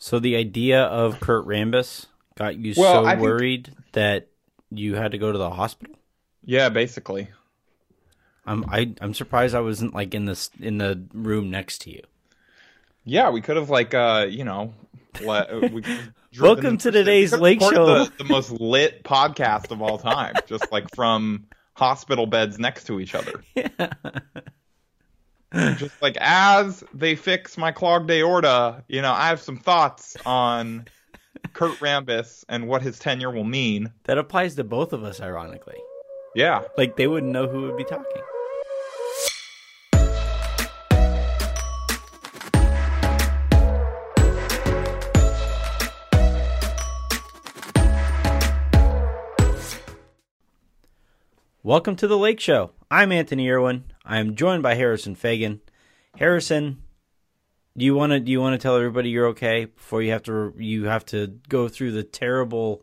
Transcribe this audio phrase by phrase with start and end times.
[0.00, 4.28] So the idea of Kurt Rambis got you Well, so I think- worried that
[4.70, 5.94] you had to go to the hospital.
[6.42, 7.28] Yeah, basically.
[8.46, 12.00] I'm I, I'm surprised I wasn't like in this in the room next to you.
[13.04, 14.72] Yeah, we could have like uh, you know,
[15.22, 15.84] let, we
[16.40, 18.04] Welcome to today's Lake Show.
[18.04, 23.00] The, the most lit podcast of all time, just like from hospital beds next to
[23.00, 23.44] each other.
[25.52, 30.86] Just like as they fix my clogged aorta, you know, I have some thoughts on
[31.52, 33.92] Kurt Rambis and what his tenure will mean.
[34.04, 35.78] That applies to both of us, ironically.
[36.34, 36.62] Yeah.
[36.76, 38.22] Like they wouldn't know who would be talking.
[51.62, 52.70] Welcome to the Lake Show.
[52.90, 53.84] I'm Anthony Irwin.
[54.02, 55.60] I am joined by Harrison Faigen.
[56.16, 56.82] Harrison,
[57.76, 60.22] do you want to do you want to tell everybody you're okay before you have
[60.22, 62.80] to you have to go through the terrible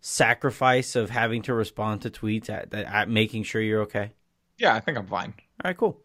[0.00, 4.12] sacrifice of having to respond to tweets at, at making sure you're okay?
[4.56, 5.34] Yeah, I think I'm fine.
[5.62, 6.00] All right, cool.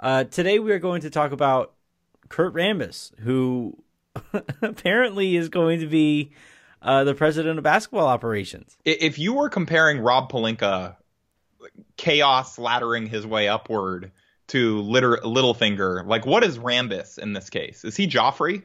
[0.00, 1.74] Uh, today we are going to talk about
[2.28, 3.84] Kurt Rambis, who
[4.62, 6.32] apparently is going to be
[6.82, 8.76] uh, the president of basketball operations.
[8.84, 10.96] If you were comparing Rob Pelinka
[11.96, 14.12] chaos laddering his way upward
[14.48, 17.84] to Litter, Littlefinger, like what is Rambis in this case?
[17.84, 18.62] Is he Joffrey?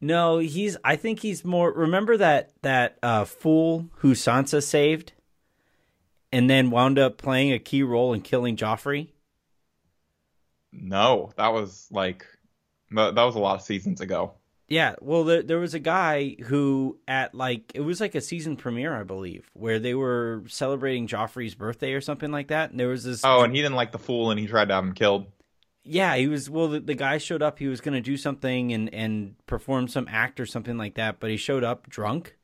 [0.00, 0.76] No, he's.
[0.84, 1.72] I think he's more.
[1.72, 5.12] Remember that that uh, fool who Sansa saved,
[6.30, 9.08] and then wound up playing a key role in killing Joffrey.
[10.70, 12.24] No, that was like
[12.92, 14.34] that was a lot of seasons ago.
[14.70, 18.56] Yeah, well, there, there was a guy who at like it was like a season
[18.56, 22.70] premiere, I believe, where they were celebrating Joffrey's birthday or something like that.
[22.70, 23.22] And there was this.
[23.24, 25.26] Oh, and he didn't like the fool, and he tried to have him killed.
[25.84, 26.50] yeah, he was.
[26.50, 27.58] Well, the, the guy showed up.
[27.58, 31.18] He was going to do something and and perform some act or something like that.
[31.18, 32.36] But he showed up drunk,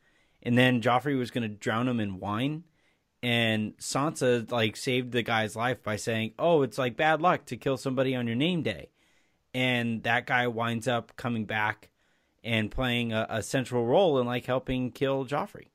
[0.42, 2.64] and then Joffrey was going to drown him in wine.
[3.22, 7.56] And Sansa like saved the guy's life by saying, "Oh, it's like bad luck to
[7.59, 8.88] kill somebody on your name day,"
[9.53, 11.91] and that guy winds up coming back
[12.44, 15.66] and playing a, a central role in like helping kill Joffrey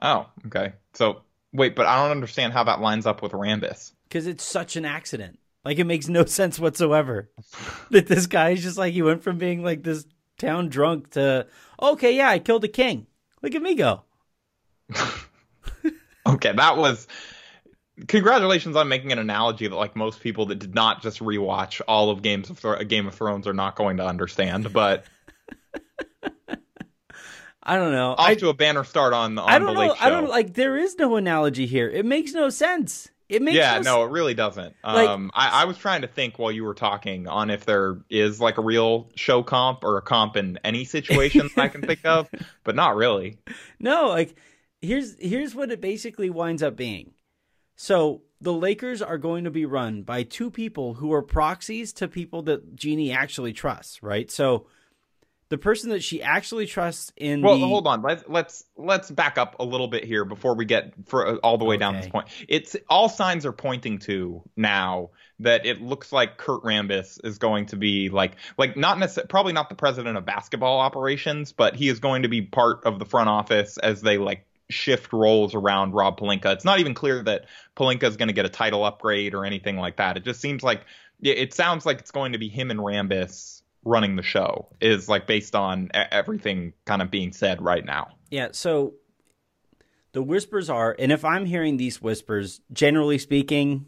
[0.00, 0.74] Oh, okay.
[0.94, 3.92] So wait, but I don't understand how that lines up with Rambis.
[4.08, 5.38] because it's such an accident.
[5.64, 7.30] Like it makes no sense whatsoever
[7.90, 10.06] that this guy is just like he went from being like this
[10.38, 11.46] town drunk to
[11.82, 13.06] okay, yeah, I killed a king.
[13.42, 14.02] Look at me go.
[16.26, 17.08] Okay, that was.
[18.06, 22.10] Congratulations on making an analogy that like most people that did not just rewatch all
[22.10, 24.70] of Games of Thro- Game of Thrones are not going to understand.
[24.72, 25.04] But
[27.62, 28.12] I don't know.
[28.12, 29.94] off I, to a banner start on on I don't the know.
[29.94, 30.00] Show.
[30.00, 30.54] I don't like.
[30.54, 31.88] There is no analogy here.
[31.88, 33.10] It makes no sense.
[33.28, 34.74] It makes yeah, no, no, it really doesn't.
[34.82, 37.98] Like- um, I, I was trying to think while you were talking on if there
[38.08, 42.06] is like a real show comp or a comp in any situation I can think
[42.06, 42.30] of,
[42.64, 43.38] but not really.
[43.78, 44.34] No, like
[44.80, 47.12] here's here's what it basically winds up being.
[47.76, 52.08] So the Lakers are going to be run by two people who are proxies to
[52.08, 54.30] people that Jeanie actually trusts, right?
[54.30, 54.68] So
[55.50, 58.02] the person that she actually trusts in Well, the hold on.
[58.02, 61.56] Let's let's let's back up a little bit here before we get for uh, all
[61.58, 62.28] the way down this point.
[62.48, 65.10] It's all signs are pointing to now
[65.40, 69.52] that it looks like Kurt Rambis is going to be like like not necessarily probably
[69.54, 73.06] not the president of basketball operations, but he is going to be part of the
[73.06, 76.52] front office as they like shift roles around Rob Pelinka.
[76.52, 79.78] It's not even clear that Pelinka is going to get a title upgrade or anything
[79.78, 80.18] like that.
[80.18, 80.84] It just seems like
[81.22, 83.57] it sounds like it's going to be him and Rambis
[83.88, 88.08] running the show is like based on everything kind of being said right now.
[88.30, 88.94] Yeah, so
[90.12, 93.86] the whispers are, and if I'm hearing these whispers, generally speaking,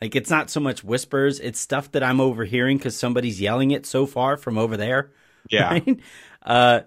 [0.00, 3.86] like it's not so much whispers, it's stuff that I'm overhearing because somebody's yelling it
[3.86, 5.12] so far from over there.
[5.50, 5.70] Yeah.
[5.86, 6.00] Right?
[6.42, 6.80] Uh,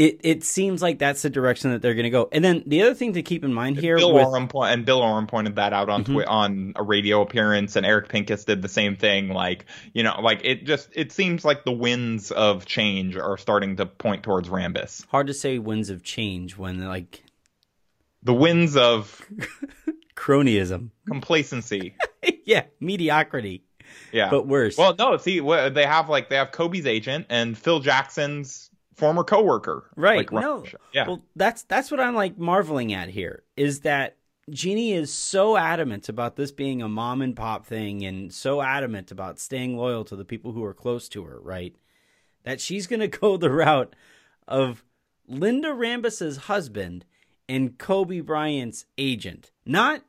[0.00, 2.28] it it seems like that's the direction that they're going to go.
[2.32, 4.84] And then the other thing to keep in mind here, Bill with, Oram po- and
[4.86, 6.12] Bill Oram pointed that out on Mhm.
[6.12, 9.28] Twi- on a radio appearance, and Eric Pincus did the same thing.
[9.28, 13.76] Like you know, like it just it seems like the winds of change are starting
[13.76, 15.04] to point towards Rambis.
[15.08, 17.22] hard to say winds of change when like
[18.22, 19.20] The winds of
[20.16, 21.94] cronyism, complacency.
[22.44, 23.64] yeah, mediocrity,
[24.12, 24.30] Yeah.
[24.30, 24.76] but worse.
[24.76, 28.69] well, no, see, they have like they have Kobe's agent and Phil Jackson's
[29.00, 29.90] former coworker.
[29.96, 30.18] Right.
[30.18, 30.64] Like, no.
[30.92, 31.08] Yeah.
[31.08, 34.16] Well, that's that's what I'm like marveling at here is that
[34.50, 39.10] Jeanie is so adamant about this being a mom and pop thing and so adamant
[39.10, 41.74] about staying loyal to the people who are close to her, right?
[42.44, 43.96] That she's going to go the route
[44.46, 44.84] of
[45.26, 47.04] Linda Rambis's husband
[47.48, 49.50] and Kobe Bryant's agent.
[49.64, 50.02] Not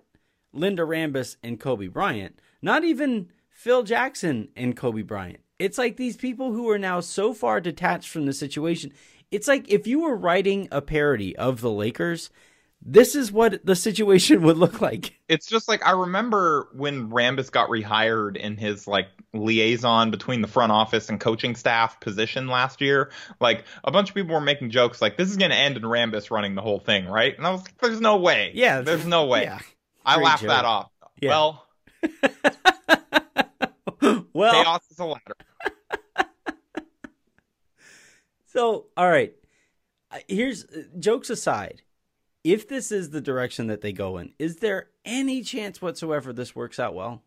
[0.53, 5.41] Linda Rambis and Kobe Bryant, not even Phil Jackson and Kobe Bryant.
[5.61, 8.91] It's like these people who are now so far detached from the situation.
[9.29, 12.31] It's like if you were writing a parody of the Lakers,
[12.81, 15.19] this is what the situation would look like.
[15.29, 20.47] It's just like I remember when Rambis got rehired in his like liaison between the
[20.47, 23.11] front office and coaching staff position last year.
[23.39, 25.83] Like a bunch of people were making jokes like this is going to end in
[25.83, 27.37] Rambis running the whole thing, right?
[27.37, 28.51] And I was like, there's no way.
[28.55, 29.43] Yeah, there's no way.
[29.43, 29.59] Yeah.
[30.03, 30.49] I Great laughed joke.
[30.49, 30.89] that off.
[31.21, 31.29] Yeah.
[31.29, 31.67] Well,
[34.33, 35.35] well, chaos is a ladder.
[38.51, 39.33] So, all right.
[40.11, 40.65] Uh, Here's
[40.99, 41.83] jokes aside.
[42.43, 46.55] If this is the direction that they go in, is there any chance whatsoever this
[46.55, 47.21] works out well?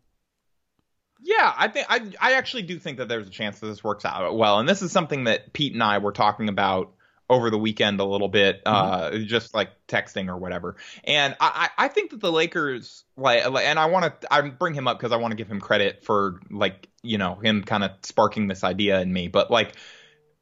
[1.21, 4.03] Yeah, I think I I actually do think that there's a chance that this works
[4.03, 6.93] out well, and this is something that Pete and I were talking about
[7.29, 10.75] over the weekend a little bit, uh, just like texting or whatever.
[11.05, 14.73] And I I think that the Lakers like, like and I want to I bring
[14.73, 17.85] him up because I want to give him credit for like you know him kind
[17.85, 19.73] of sparking this idea in me, but like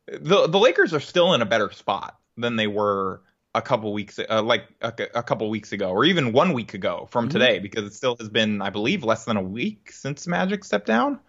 [0.08, 3.22] the the Lakers are still in a better spot than they were
[3.56, 7.08] a couple weeks uh, like a, a couple weeks ago or even one week ago
[7.12, 7.32] from Mhm.
[7.32, 10.88] today because it still has been I believe less than a week since Magic stepped
[10.88, 11.20] down.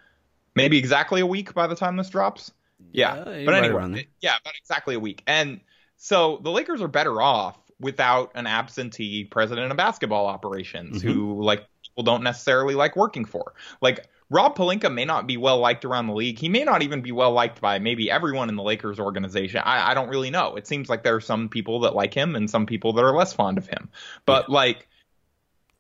[0.57, 2.53] Maybe exactly a week by the time this drops.
[2.93, 3.17] Yeah.
[3.25, 5.23] But right anyway, yeah, about exactly a week.
[5.27, 5.61] And
[5.97, 11.13] so the Lakers are better off without an absentee president of basketball operations Mhm.
[11.13, 13.53] who like people don't necessarily like working for.
[13.83, 16.39] Like Rob Pelinka may not be well liked around the league.
[16.39, 19.61] He may not even be well liked by maybe everyone in the Lakers organization.
[19.65, 20.57] I, I don't really know.
[20.57, 23.15] It seems like there are some people that like him and some people that are
[23.15, 23.91] less fond of him.
[24.27, 24.89] But like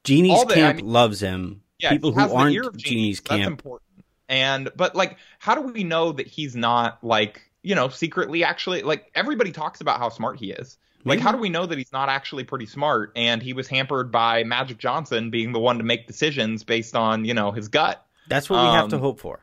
[0.05, 1.62] Jeanie's the- I camp mean- loves him.
[1.79, 3.50] yeah, People who aren't of Jeanie's That's camp.
[3.50, 4.05] important.
[4.29, 8.82] And but like, how do we know that he's not like you know secretly actually
[8.82, 10.79] like everybody talks about how smart he is.
[11.06, 13.12] Like, how do we know that he's not actually pretty smart?
[13.14, 17.26] And he was hampered by Magic Johnson being the one to make decisions based on
[17.26, 18.04] you know his gut.
[18.29, 19.41] That's what we have to Um, hope for.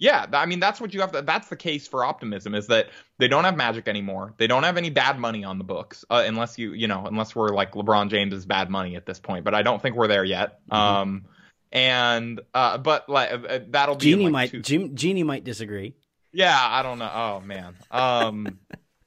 [0.00, 1.10] Yeah, I mean that's what you have.
[1.12, 2.88] To, that's the case for optimism is that
[3.18, 4.32] they don't have Magic anymore.
[4.38, 7.34] They don't have any bad money on the books, uh, unless you you know unless
[7.34, 9.44] we're like LeBron James's bad money at this point.
[9.44, 10.60] But I don't think we're there yet.
[10.70, 10.76] Mhm.
[10.76, 11.24] Um,
[11.72, 15.96] and uh, but like uh, that'll be Jeanie like, might two- Jim, Jeanie might disagree.
[16.32, 17.10] yeah, I don't know.
[17.12, 17.74] Oh man.
[17.90, 18.58] Um,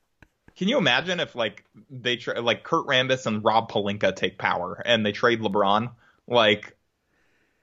[0.58, 4.82] can you imagine if like they tra- like Kurt Rambis and Rob Pelinka take power
[4.86, 5.92] and they trade LeBron?
[6.28, 6.76] Like,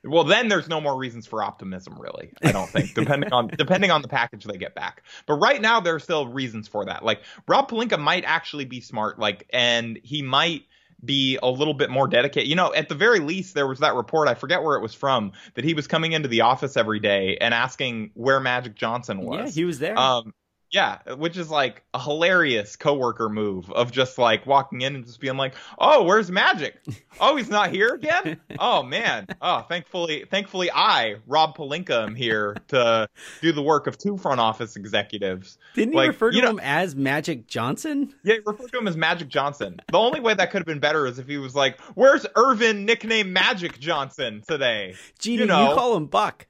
[0.09, 2.31] well, then there's no more reasons for optimism, really.
[2.43, 5.03] I don't think, depending on depending on the package they get back.
[5.27, 7.05] But right now, there are still reasons for that.
[7.05, 10.65] Like Rob Pelinka might actually be smart, like, and he might
[11.05, 12.49] be a little bit more dedicated.
[12.49, 14.95] You know, at the very least, there was that report, I forget where it was
[14.95, 19.21] from, that he was coming into the office every day and asking where Magic Johnson
[19.21, 19.55] was.
[19.57, 19.97] Yeah, he was there.
[19.97, 20.35] Um,
[20.71, 25.19] yeah, which is like a hilarious coworker move of just like walking in and just
[25.21, 26.77] being like, "Oh, where's Magic?
[27.21, 28.39] Oh, he's not here again.
[28.59, 29.27] Oh man.
[29.41, 33.09] Oh, thankfully, thankfully, I Rob Pelinka am here to
[33.41, 35.59] do the work of two front office executives.
[35.75, 38.15] Didn't he refer to you know- him as Magic Johnson?
[38.23, 39.81] Yeah, refer to him as Magic Johnson.
[39.91, 42.85] The only way that could have been better is if he was like, "Where's Earvin,
[42.85, 45.75] nickname Magic Johnson, today?" You know.
[45.75, 46.47] call him Buck.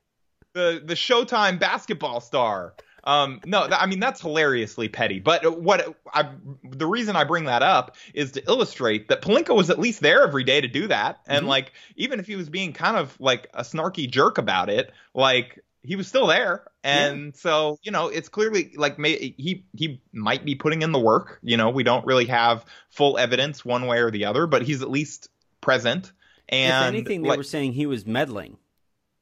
[0.55, 2.75] the the Showtime basketball star.
[3.09, 5.19] Um, no, th- I mean that's hilariously petty.
[5.19, 6.29] But what I
[6.63, 10.23] the reason I bring that up is to illustrate that Pelinka was at least there
[10.23, 11.49] every day to do that, and Mhm.
[11.49, 15.61] like even if he was being kind of like a snarky jerk about it, like
[15.83, 16.65] he was still there.
[16.85, 20.99] And so you know it's clearly like may, he he might be putting in the
[21.01, 21.39] work.
[21.43, 24.83] You know we don't really have full evidence one way or the other, but he's
[24.83, 25.29] at least
[25.63, 26.13] present.
[26.51, 28.59] And if anything, they like- were saying he was meddling.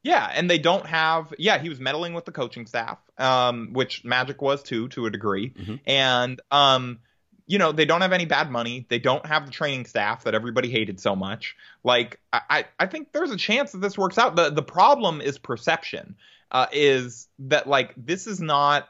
[0.07, 1.33] Yeah, and they don't have.
[1.37, 5.11] Yeah, he was meddling with the coaching staff, um, which Magic was too, to a
[5.11, 5.49] degree.
[5.51, 5.79] Mhm.
[5.85, 6.99] And um,
[7.45, 8.85] you know, they don't have any bad money.
[8.89, 11.55] They don't have the training staff that everybody hated so much.
[11.83, 14.35] Like, I, I I think there's a chance that this works out.
[14.35, 16.15] the The problem is perception.
[16.49, 18.87] Uh, is that like this is not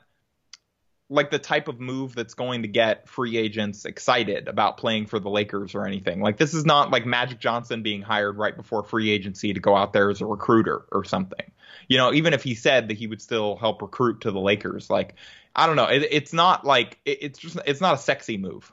[1.10, 5.20] like the type of move that's going to get free agents excited about playing for
[5.20, 6.22] the Lakers or anything.
[6.22, 9.76] Like this is not like Magic Johnson being hired right before free agency to go
[9.76, 11.52] out there as a recruiter or something.
[11.88, 14.90] You know, even if he said that he would still help recruit to the Lakers,
[14.90, 15.16] like
[15.56, 18.72] I don't know, it, it's not like it, it's just it's not a sexy move.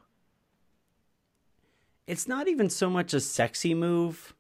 [2.06, 4.34] It's not even so much a sexy move.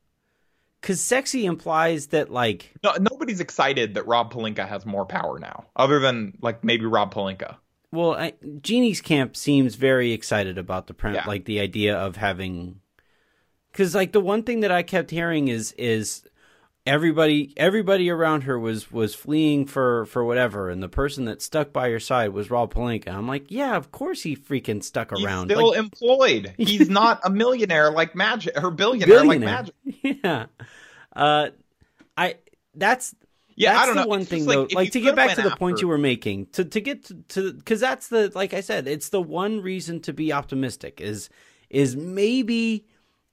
[0.80, 5.64] Because sexy implies that, like, No, nobody's excited that Rob Pelinka has more power now,
[5.74, 7.56] other than like maybe Rob Pelinka.
[7.94, 11.24] Well, I, Jeanie's camp seems very excited about the print, Yeah.
[11.26, 12.80] like the idea of having.
[13.72, 16.24] Because, like, the one thing that I kept hearing is is
[16.86, 21.72] everybody everybody around her was was fleeing for for whatever, and the person that stuck
[21.72, 23.08] by her side was Rob Pelinka.
[23.08, 25.50] I'm like, yeah, of course he freaking stuck He's around.
[25.50, 26.54] still Like, employed.
[26.58, 29.40] He's not a millionaire like Magic or billionaire, like.
[29.40, 29.74] Magic.
[30.02, 30.46] yeah.
[31.16, 31.48] Uh,
[32.16, 32.36] I
[32.74, 33.14] that's
[33.56, 34.08] Yeah, that's I don't the know.
[34.08, 34.62] one thing just though.
[34.62, 37.52] like, Like to get back to the point you were making, to to get to
[37.52, 41.28] because that's the like I said, it's the one reason to be optimistic is
[41.70, 42.86] is maybe,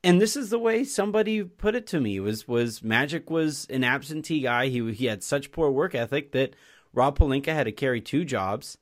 [0.04, 3.84] and this is the way somebody put it to me was was Magic was an
[3.84, 4.68] absentee guy.
[4.68, 6.56] He he had such poor work ethic that
[6.94, 8.78] Rob Pelinka had to carry two jobs,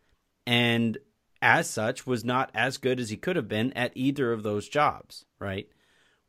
[0.46, 0.98] and
[1.42, 4.68] as such was not as good as he could have been at either of those
[4.68, 5.70] jobs, right?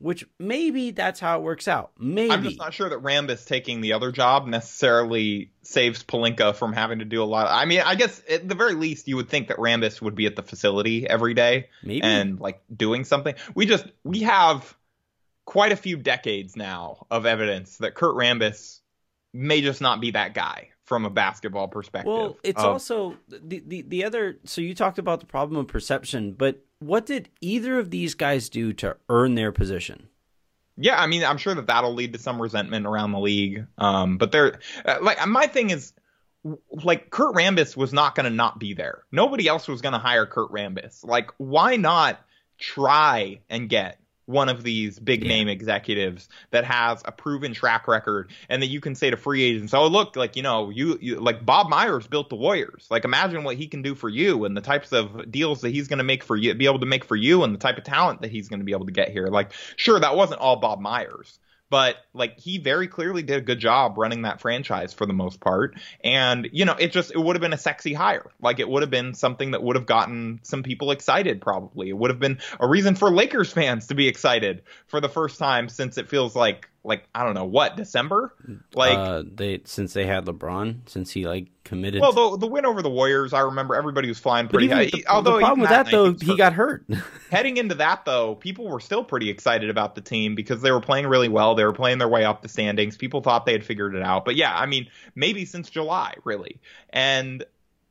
[0.00, 1.92] Which maybe that's how it works out.
[1.99, 6.73] Maybe I'm just not sure that Rambis taking the other job necessarily saves Pelinka from
[6.73, 7.47] having to do a lot.
[7.47, 10.14] Of, I mean, I guess at the very least, you would think that Rambis would
[10.14, 13.35] be at the facility every day maybe and like doing something.
[13.54, 14.75] We just we have
[15.45, 18.80] quite a few decades now of evidence that Kurt Rambis
[19.35, 22.12] may just not be that guy from a basketball perspective.
[22.12, 24.38] Well, it's of- also the, the the other.
[24.45, 28.49] So you talked about the problem of perception, but what did either of these guys
[28.49, 30.08] do to earn their position?
[30.76, 33.66] Yeah, I mean, I'm sure that that'll lead to some resentment around the league.
[33.78, 35.92] Um, but there, uh, like, my thing is,
[36.70, 39.04] like, Kurt Rambis was not going to not be there.
[39.12, 41.04] Nobody else was going to hire Kurt Rambis.
[41.04, 42.18] Like, why not
[42.58, 44.00] try and get
[44.30, 48.80] one of these big name executives that has a proven track record and that you
[48.80, 52.06] can say to free agents, oh, look, like, you know, you, you like Bob Myers
[52.06, 52.87] built the Warriors.
[52.90, 55.88] Like, imagine what he can do for you and the types of deals that he's
[55.88, 57.84] going to make for you, be able to make for you and the type of
[57.84, 59.26] talent that he's going to be able to get here.
[59.26, 61.38] Like, sure, that wasn't all Bob Myers.
[61.71, 65.41] But like he very clearly did a good job running that franchise for the most
[65.41, 68.31] part, and you know it just it would have been a sexy hire.
[68.41, 71.41] Like it would have been something that would have gotten some people excited.
[71.41, 75.09] Probably it would have been a reason for Lakers fans to be excited for the
[75.09, 78.34] first time since it feels like like I don't know what December.
[78.75, 82.00] Like uh, they since they had LeBron, since he like committed.
[82.00, 84.87] well the the win over the Warriors, I remember everybody was flying pretty high.
[84.87, 86.38] the, Although the problem with that though, he hurt.
[86.38, 86.84] got hurt.
[87.30, 90.80] Heading into that though, people were still pretty excited about the team because they were
[90.80, 91.54] playing really well.
[91.54, 92.96] They were playing their way up the standings.
[92.96, 94.25] People thought they had figured it out.
[94.25, 96.60] But yeah, I mean, maybe since July, really.
[96.90, 97.44] And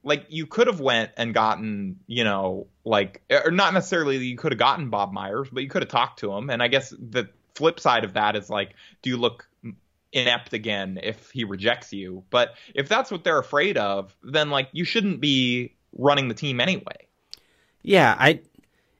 [0.04, 4.52] like you could have went and gotten, you know, like or not necessarily you could
[4.52, 6.50] have gotten Bob Myers, but you could have talked to him.
[6.50, 7.30] And I guess the
[7.60, 9.50] flip side of that is like, do you look
[10.14, 12.24] inept again if he rejects you?
[12.30, 16.62] But if that's what they're afraid of, then like you shouldn't be running the team
[16.62, 17.08] anyway.
[17.84, 18.40] yeah, I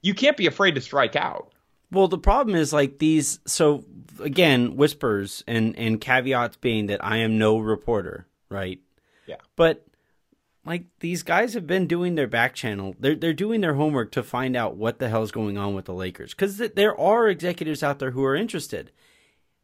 [0.02, 1.52] You can't be afraid to strike out.
[1.90, 3.40] Well, the problem is like these.
[3.46, 3.82] So
[4.20, 8.78] again, whispers and and caveats being that I am no reporter, right?
[9.26, 9.40] Yeah.
[9.56, 9.86] But
[10.64, 12.94] like these guys have been doing their back channel.
[12.98, 15.94] They're they're doing their homework to find out what the hell's going on with the
[15.94, 18.92] Lakers because th- there are executives out there who are interested.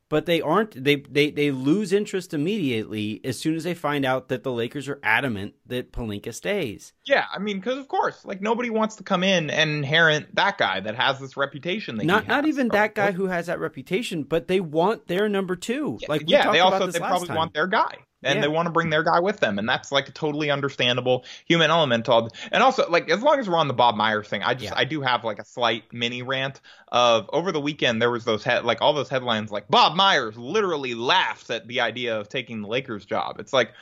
[0.09, 0.85] But they aren't.
[0.85, 4.88] They, they they lose interest immediately as soon as they find out that the Lakers
[4.88, 6.93] are adamant that Pelinka stays.
[7.05, 10.59] Yeah, I mean, because of course, like nobody wants to come in and inherit that
[10.59, 11.97] guy that has this reputation.
[11.97, 15.57] That Not not even that guy who has that reputation, but they want their number
[15.57, 15.99] two.
[16.09, 17.37] Like we yeah, they also they probably time.
[17.37, 18.40] want their guy, and Yeah.
[18.42, 21.71] they want to bring their guy with them, and that's like a totally understandable human
[21.71, 22.09] element.
[22.09, 24.64] Of, and also, like as long as we're on the Bob Myers thing, I just
[24.73, 24.75] Yeah.
[24.76, 26.61] I do have like a slight mini rant
[26.92, 30.37] of over the weekend there was those head like all those headlines like Bob Myers
[30.37, 33.40] literally laughs at the idea of taking the Lakers job.
[33.40, 33.73] It's like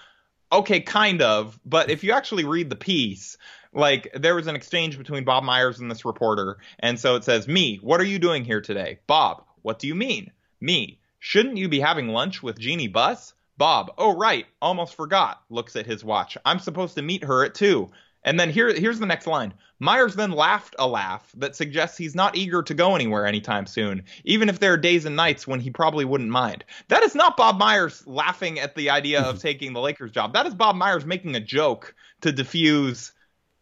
[0.53, 3.37] okay, kind of, but if you actually read the piece,
[3.73, 7.49] like there was an exchange between Bob Myers and this reporter, and so it says,
[7.49, 10.31] "Me, what are you doing here today?" Bob, what do you mean?
[10.61, 13.35] Me, shouldn't you be having lunch with Jeanie Buss?
[13.57, 15.43] Bob, oh right, almost forgot.
[15.49, 16.37] Looks at his watch.
[16.45, 17.91] I'm supposed to meet her at two.
[18.25, 19.53] And then here, here's the next line.
[19.79, 24.05] Myers then laughed a laugh that suggests he's not eager to go anywhere anytime soon,
[24.25, 26.65] even if there are days and nights when he probably wouldn't mind.
[26.89, 30.33] That is not Bob Myers laughing at the idea of taking the Lakers job.
[30.33, 33.13] That is Bob Myers making a joke to diffuse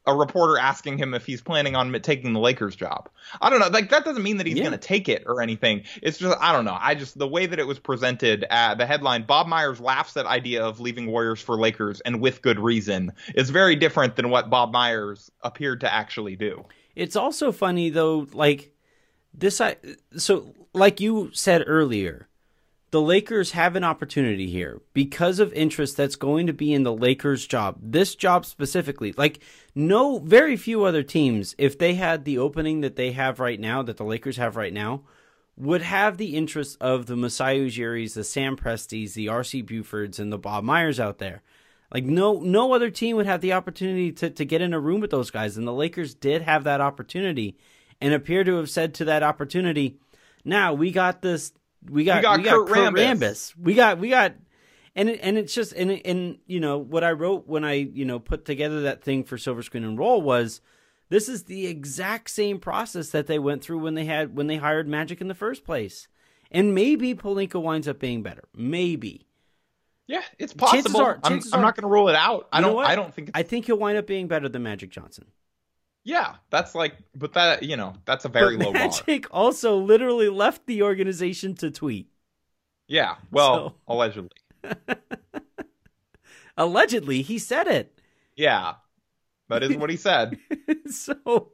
[0.07, 3.09] a reporter asking him if he's planning on taking the Lakers job.
[3.41, 3.69] I don't know.
[3.69, 4.65] Like that doesn't mean that he's Yeah.
[4.65, 5.85] going to take it or anything.
[6.03, 6.77] It's just I don't know.
[6.81, 10.27] I just the way that it was presented at the headline Bob Myers laughs at
[10.27, 14.51] idea of leaving Warriors for Lakers and with good reason is very different than what
[14.51, 16.65] Bob Myers appeared to actually do.
[16.97, 18.73] It's also funny though, like
[19.33, 19.61] this.
[19.61, 19.77] I
[20.17, 22.29] so like you said earlier,
[22.93, 26.93] the Lakers have an opportunity here because of interest that's going to be in the
[26.93, 27.79] Lakers' job.
[27.81, 29.41] This job specifically, like
[29.75, 33.83] no, very few other teams, if they had the opening that they have right now,
[33.83, 35.03] that the Lakers have right now,
[35.57, 39.63] would have the interest of the Masai Ujiri's, the Sam Prestis, the R.C.
[39.63, 41.43] Bufords, and the Bob Myers out there.
[41.95, 45.01] Like no no other team would have the opportunity to, to get in a room
[45.01, 45.57] with those guys.
[45.57, 47.57] And the Lakers did have that opportunity
[48.03, 49.97] and appear to have said to that opportunity,
[50.45, 51.53] now we got this
[51.89, 53.19] we got we got we got, Kurt Kurt, Rambis.
[53.19, 53.55] Rambis.
[53.57, 54.35] We got we got
[54.95, 58.05] and it, and it's just and and you know what I wrote when I you
[58.05, 60.61] know put together that thing for Silver Screen and Roll was
[61.09, 64.57] this is the exact same process that they went through when they had when they
[64.57, 66.09] hired Magic in the first place.
[66.51, 68.45] And maybe Pelinka winds up being better.
[68.55, 69.27] Maybe.
[70.07, 71.01] Yeah, it's possible.
[71.01, 72.49] are- I'm, chances I'm not going to rule it out.
[72.53, 72.79] I don't.
[72.85, 73.29] I don't think.
[73.29, 75.27] It's, I think he'll wind up being better than Magic Johnson.
[76.05, 78.83] Yeah, that's like, but that you know, that's a very but low bar.
[78.89, 82.09] Magic also literally left the organization to tweet.
[82.89, 84.31] Yeah, well, So- allegedly.
[86.57, 87.99] Allegedly, he said it.
[88.37, 88.75] Yeah,
[89.49, 90.39] that is what he said.
[90.91, 91.51] so,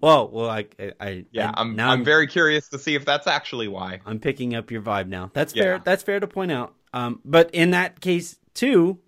[0.00, 0.66] well, well, I,
[1.00, 1.76] I, Yeah, I- I'm.
[1.76, 4.00] now I'm very curious to see if that's actually why.
[4.04, 5.30] I'm picking up your vibe now.
[5.32, 5.62] That's Yeah.
[5.62, 5.78] fair.
[5.84, 6.74] That's fair to point out.
[6.92, 8.98] Um, but in that case too,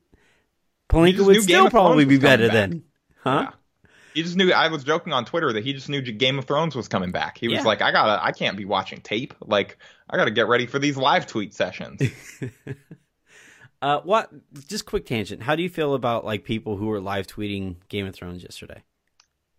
[0.88, 2.52] Pelinka would Game still probably be better back.
[2.54, 2.84] than,
[3.22, 3.46] huh?
[3.50, 3.50] Yeah.
[4.14, 4.52] He just knew.
[4.52, 7.36] I was joking on Twitter that he just knew Game of Thrones was coming back.
[7.38, 7.62] He was Yeah.
[7.64, 8.22] like, I gotta.
[8.24, 9.34] I can't be watching tape.
[9.40, 9.76] Like,
[10.08, 12.00] I gotta get ready for these live tweet sessions.
[13.82, 14.30] Uh, what?
[14.66, 15.42] Just quick tangent.
[15.42, 18.82] How do you feel about like people who were live tweeting Game of Thrones yesterday?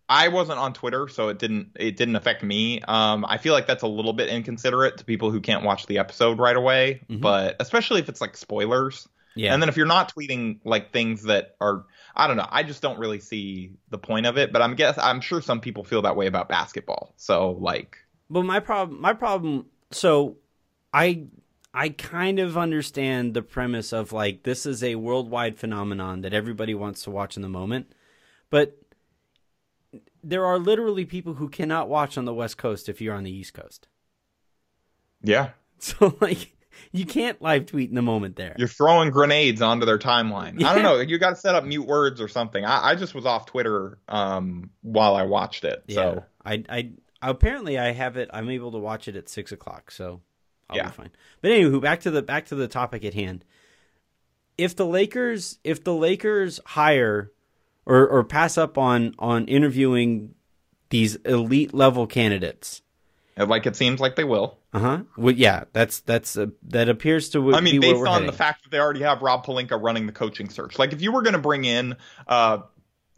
[0.08, 2.80] I wasn't on Twitter, so it didn't it didn't affect me.
[2.82, 5.98] Um, I feel like that's a little bit inconsiderate to people who can't watch the
[5.98, 7.20] episode right away, Mhm.
[7.20, 9.08] but especially if it's like spoilers.
[9.36, 9.52] Yeah.
[9.52, 11.84] And then if you're not tweeting like things that are
[12.16, 14.98] I don't know, I just don't really see the point of it, but I'm guess
[14.98, 17.14] I'm sure some people feel that way about basketball.
[17.16, 19.66] So like But my problem, my problem.
[19.92, 20.38] So,
[20.92, 21.26] I,
[21.74, 26.74] I kind of understand the premise of like this is a worldwide phenomenon that everybody
[26.74, 27.92] wants to watch in the moment,
[28.50, 28.78] but
[30.24, 33.30] there are literally people who cannot watch on the West Coast if you're on the
[33.30, 33.88] East Coast.
[35.22, 36.55] yeah, So like,
[36.92, 38.54] you can't live tweet in the moment there.
[38.58, 40.62] you're throwing grenades onto their timeline.
[40.62, 42.64] I don't know, you got to set up mute words or something.
[42.64, 45.82] I, I just was off Twitter um while I watched it.
[45.86, 46.90] yeah, So I, I
[47.22, 48.30] apparently I have it.
[48.32, 50.20] I'm able to watch it at six o'clock, so
[50.70, 50.84] I'll Yeah.
[50.86, 51.10] be fine.
[51.42, 53.44] But anywho, back to the back to the topic at hand.
[54.58, 57.30] If the Lakers, if the Lakers hire
[57.84, 60.34] or or pass up on on interviewing
[60.90, 62.80] these elite level candidates,
[63.36, 64.58] like it seems like they will.
[64.72, 64.98] uh huh.
[65.16, 68.26] Well, yeah, that's that's uh, that appears to I mean, based on heading.
[68.26, 70.78] the fact that they already have Rob Pelinka running the coaching search.
[70.78, 72.58] Like, if you were going to bring in uh,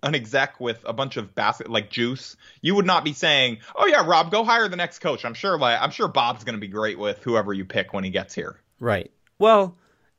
[0.03, 3.87] an exec with a bunch of basket like juice, you would not be saying, "Oh
[3.87, 6.61] yeah, Rob, go hire the next coach." I'm sure, like, I'm sure Bob's going to
[6.61, 8.61] be great with whoever you pick when he gets here.
[8.81, 9.11] Right.
[9.38, 9.77] Well,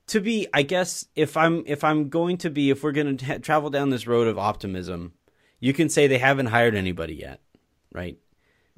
[0.07, 3.39] to be, I guess if I'm if I'm going to be if we're going to
[3.39, 5.13] travel down this road of optimism,
[5.59, 7.41] you can say they haven't hired anybody yet,
[7.91, 8.17] right?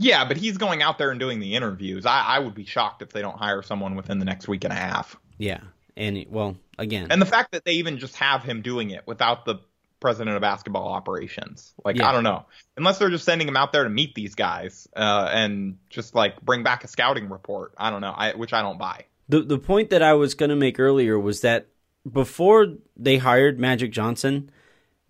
[0.01, 2.05] Yeah, but he's going out there and doing the interviews.
[2.05, 4.73] I, I would be shocked if they don't hire someone within the next week and
[4.73, 5.15] a half.
[5.37, 5.59] Yeah.
[5.95, 9.45] And well, again, And the fact that they even just have him doing it without
[9.45, 9.55] the
[9.99, 12.09] president of basketball operations, like Yeah.
[12.09, 12.45] I don't know,
[12.77, 16.41] unless they're just sending him out there to meet these guys uh, and just like
[16.41, 17.73] bring back a scouting report.
[17.77, 19.05] I don't know, I, which I don't buy.
[19.29, 21.67] the the point that I was going to make earlier was that
[22.11, 24.49] before they hired Magic Johnson,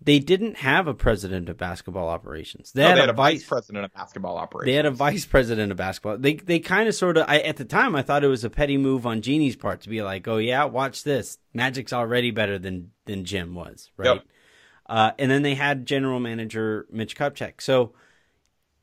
[0.04, 2.72] they didn't have a president of basketball operations.
[2.72, 4.66] They, No, had, they had a vice vice president of basketball operations.
[4.66, 6.18] They had a vice president of basketball.
[6.18, 8.50] They they kind of sort of I, at the time I thought it was a
[8.50, 11.38] petty move on Jeanie's part to be like, oh yeah, watch this.
[11.56, 14.14] Magic's already better than than Jim was, right?
[14.16, 14.24] Yep.
[14.86, 17.60] Uh, and then they had general manager Mitch Kupchak.
[17.60, 17.92] So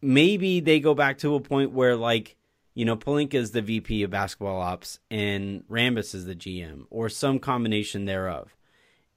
[0.02, 2.36] maybe they go back to a point where like
[2.74, 7.10] you know Pelinka is the VP of basketball ops and Rambis is the GM or
[7.10, 8.56] some combination thereof,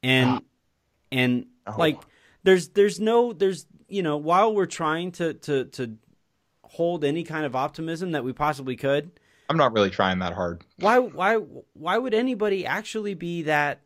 [0.02, 0.40] and Ah.
[1.12, 1.74] and Oh.
[1.78, 2.00] like
[2.42, 5.96] there's there's no there's you know while we're trying to to to
[6.64, 9.10] hold any kind of optimism that we possibly could
[9.48, 10.64] I'm not really trying that hard.
[10.78, 11.36] why why
[11.74, 13.82] why would anybody actually be that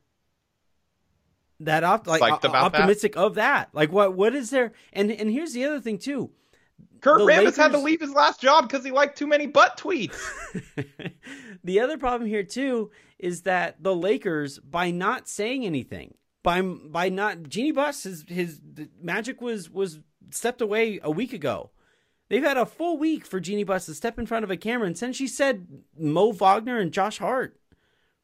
[1.60, 2.80] that op- like Psyched o- about that?
[2.80, 6.30] optimistic of that like what what is there and and here's the other thing too
[7.00, 10.16] Kurt Rambis had to leave his last job because he liked too many butt tweets.
[11.64, 16.14] the other problem here too is that the Lakers, by not saying anything,
[16.46, 19.98] by by not Jeanie Buss, his his the magic was was
[20.30, 21.70] stepped away a week ago.
[22.28, 24.86] They've had a full week for Jeanie Buss to step in front of a camera,
[24.86, 25.66] and since she said
[25.98, 27.58] Mo Wagner and Josh Hart,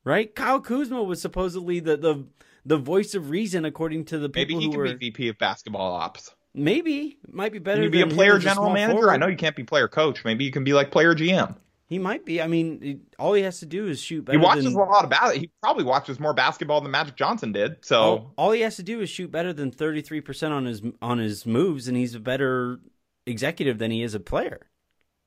[0.05, 0.33] right?
[0.33, 2.25] Kyle Kuzma was supposedly the the
[2.65, 4.85] the voice of reason according to the Maybe he who can were.
[4.95, 6.33] be VP of basketball ops.
[6.55, 7.83] maybe might be better.
[7.83, 8.99] You be a player general manager?
[8.99, 9.11] forward.
[9.13, 10.25] I know you can't be player coach.
[10.25, 11.57] Maybe you can be like player GM.
[11.93, 12.41] He might be.
[12.41, 15.35] I mean, all he has to do is shoot He watches than, a lot of
[15.35, 15.41] it.
[15.41, 17.85] He probably watches more basketball than Magic Johnson did.
[17.85, 21.19] So all, all he has to do is shoot better than 33% on his on
[21.19, 22.81] his moves and he's a better
[23.27, 24.71] executive than he is a player.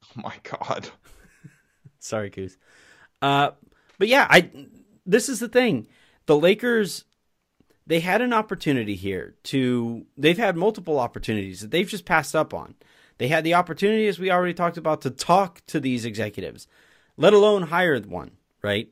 [0.06, 0.90] oh my god.
[2.00, 2.58] Sorry, Coos.
[3.22, 3.52] Uh
[4.00, 4.50] but yeah, I
[5.06, 5.86] this is the thing.
[6.26, 7.06] The Lakers
[7.86, 12.56] they had an opportunity here to they've had multiple opportunities that they've just passed up
[12.56, 12.74] on.
[13.18, 16.68] They had the opportunity as we already talked about to talk to these executives,
[17.18, 18.90] let alone hire one, right?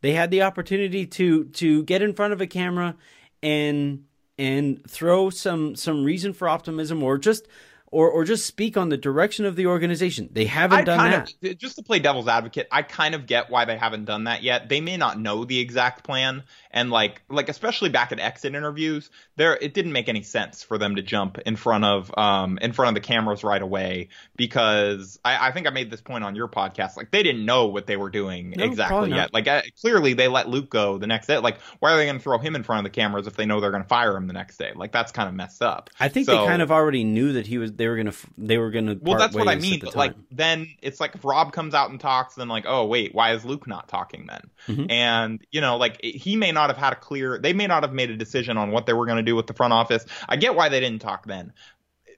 [0.00, 2.96] They had the opportunity to to get in front of a camera
[3.42, 4.04] and
[4.38, 7.48] and throw some some reason for optimism or just
[7.88, 10.28] or or just speak on the direction of the organization.
[10.32, 11.50] They haven't I done kind that.
[11.52, 14.42] Of, just to play devil's advocate, I kind of get why they haven't done that
[14.42, 14.68] yet.
[14.68, 19.10] They may not know the exact plan, and like like especially back at exit interviews,
[19.36, 22.72] there it didn't make any sense for them to jump in front of um in
[22.72, 26.34] front of the cameras right away because I, I think I made this point on
[26.34, 26.96] your podcast.
[26.96, 29.32] Like they didn't know what they were doing No, exactly yet.
[29.32, 31.38] Like uh, clearly they let Luke go the next day.
[31.38, 33.46] Like why are they going to throw him in front of the cameras if they
[33.46, 34.72] know they're going to fire him the next day?
[34.74, 35.90] Like that's kind of messed up.
[36.00, 37.72] I think So- they kind of already knew that he was.
[37.76, 38.12] They were gonna.
[38.38, 38.96] They were gonna.
[39.00, 39.80] Well, that's what I mean.
[39.80, 42.86] the But like, then it's like if Rob comes out and talks, then like, oh
[42.86, 44.50] wait, why is Luke not talking then?
[44.66, 44.90] Mhm.
[44.90, 47.38] And you know, like it- he may not have had a clear.
[47.38, 49.46] They may not have made a decision on what they were going to do with
[49.46, 50.04] the front office.
[50.28, 51.52] I get why they didn't talk then.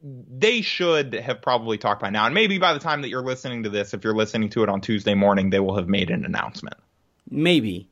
[0.03, 3.65] They should have probably talked by now, and maybe by the time that you're listening
[3.65, 6.25] to this, if you're listening to it on Tuesday morning, they will have made an
[6.25, 6.77] announcement.
[7.29, 7.89] maybe,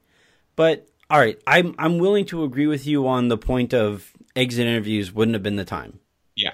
[0.54, 1.38] but all right.
[1.46, 5.42] I'm I'm willing to agree with you on the point of exit interviews wouldn't have
[5.42, 5.98] been the time.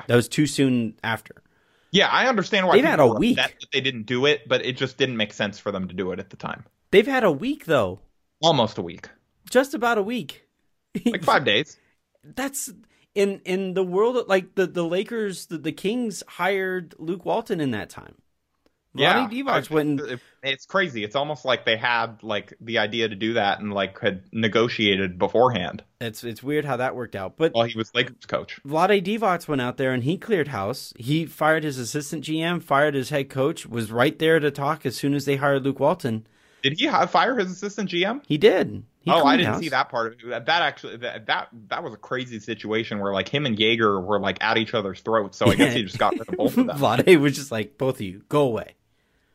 [0.09, 1.43] That was too soon after.
[1.91, 3.37] yeah, I understand why They've had a week.
[3.37, 6.13] that they didn't do it, but it just didn't make sense for them to do
[6.13, 6.65] it at the time.
[6.91, 8.01] They've had a week though,
[8.43, 9.09] Almost a week,
[9.51, 10.47] just about a week.
[11.07, 11.79] like five days.
[12.25, 12.71] That's
[13.15, 17.71] in in the world like the the Lakers, the, the Kings hired Luke Walton in
[17.73, 18.17] that time.
[18.95, 21.05] Yeah, Vlade Divac I- went and It's crazy.
[21.05, 25.19] It's almost like they had like the idea to do that and like had negotiated
[25.19, 27.37] beforehand it's it's weird how that worked out.
[27.37, 28.61] But while he was Lakers coach.
[28.67, 30.93] Vlade Divac went out there and he cleared house.
[30.97, 34.97] He fired his assistant GM, fired his head coach, was right there to talk as
[34.97, 36.27] soon as they hired Luke Walton.
[36.63, 38.23] Did he fire his assistant GM?
[38.27, 38.85] He did.
[39.01, 39.61] He oh, I didn't house.
[39.61, 40.29] see that part of it.
[40.29, 44.05] That, that actually that, that that was a crazy situation where like him and Joerger
[44.05, 45.39] were like at each other's throats.
[45.39, 46.79] So I guess he just got rid of both of them.
[46.79, 48.77] Vlade was just like, both of you, go away.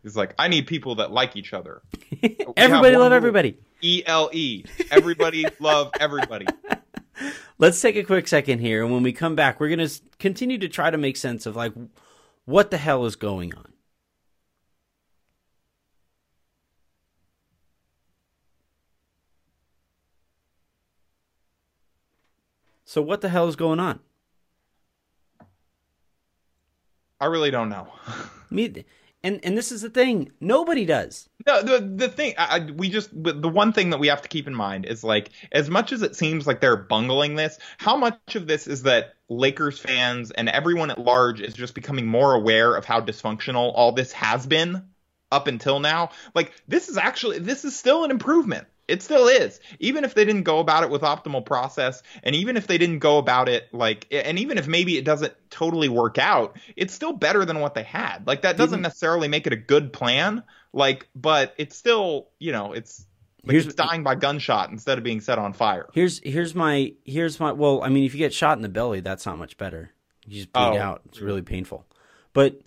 [0.04, 1.82] He's like, I need people that like each other.
[2.56, 3.58] everybody love everybody.
[3.82, 4.64] E L E.
[4.92, 6.46] Everybody love everybody.
[7.58, 10.60] Let's take a quick second here, and when we come back, we're going to continue
[10.60, 11.74] to try to make sense of like
[12.46, 13.74] what the hell is going on.
[22.86, 24.00] So what the hell is going on?
[27.20, 27.90] I really don't know.
[28.50, 28.86] Me,
[29.28, 31.28] and and this is the thing, nobody does.
[31.46, 34.48] No, the the thing I, we just the one thing that we have to keep
[34.48, 38.36] in mind is like as much as it seems like they're bungling this, how much
[38.36, 42.74] of this is that Lakers fans and everyone at large is just becoming more aware
[42.76, 44.88] of how dysfunctional all this has been
[45.30, 46.12] up until now?
[46.34, 48.68] Like this is actually this is still an improvement.
[48.88, 49.60] It still is.
[49.80, 53.00] Even if they didn't go about it with optimal process and even if they didn't
[53.00, 57.12] go about it like and even if maybe it doesn't totally work out, it's still
[57.14, 58.26] better than what they had.
[58.26, 62.72] Like that doesn't necessarily make it a good plan, like but it's still, you know,
[62.74, 63.06] it's
[63.44, 65.88] like Here's- it's dying by gunshot instead of being set on fire.
[65.94, 69.02] Here's here's my here's my well, I mean, if you get shot in the belly,
[69.02, 69.92] that's not much better.
[70.26, 70.78] You just bleed Oh.
[70.78, 71.02] out.
[71.08, 71.86] It's really painful.
[72.34, 72.62] But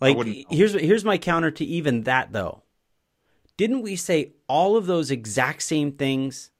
[0.00, 0.16] like
[0.50, 2.61] here's here's my counter to even that though.
[3.56, 6.50] Didn't we say all of those exact same things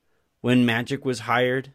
[0.41, 1.73] when Magic was hired?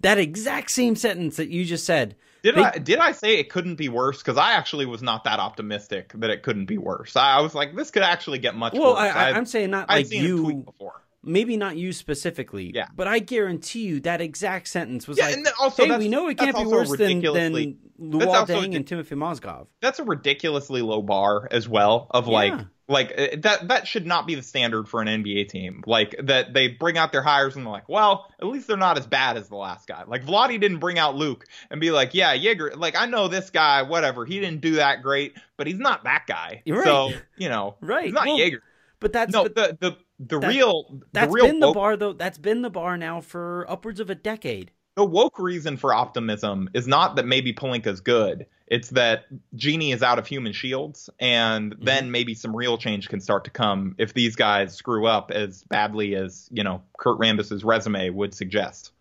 [0.00, 2.16] That exact same sentence that you just said.
[2.42, 4.18] Did They- I did I say it couldn't be worse?
[4.18, 7.14] Because I actually was not that optimistic that it couldn't be worse.
[7.14, 8.98] I, I was like, this could actually get much Well, worse.
[9.14, 11.02] I, I, I'm saying not I'd like seen a tweet you, before.
[11.22, 12.72] maybe not you specifically.
[12.74, 12.88] Yeah.
[12.96, 16.26] But I guarantee you that exact sentence was Yeah, like, and also "Hey, we know
[16.28, 17.52] it can't be worse than than
[18.00, 22.08] Luol Deng and Timofey Mozgov." That's a ridiculously low bar as well.
[22.10, 22.32] Of Yeah.
[22.32, 22.54] like
[22.92, 25.82] uh, that that should not be the standard for an NBA team.
[25.86, 28.98] Like that they bring out their hires and they're like, well, at least they're not
[28.98, 30.04] as bad as the last guy.
[30.06, 32.76] Like Vlade didn't bring out Luke and be like, yeah, Joerger.
[32.76, 34.24] Like I know this guy, whatever.
[34.24, 36.62] He didn't do that great, but he's not that guy.
[36.64, 38.04] You're So you know, Right.
[38.04, 38.60] He's not Well, Joerger.
[39.00, 41.96] But that's No, but the the the that- real the that's real been the bar
[41.96, 42.12] though.
[42.12, 44.70] That's been the bar now for upwards of a decade.
[44.94, 48.46] The woke reason for optimism is not that maybe Pelinka's good.
[48.66, 49.24] It's that
[49.54, 51.84] Jeanie is out of human shields, and Mm-hmm.
[51.84, 55.62] then maybe some real change can start to come if these guys screw up as
[55.64, 58.92] badly as you know Kurt Rambis's resume would suggest.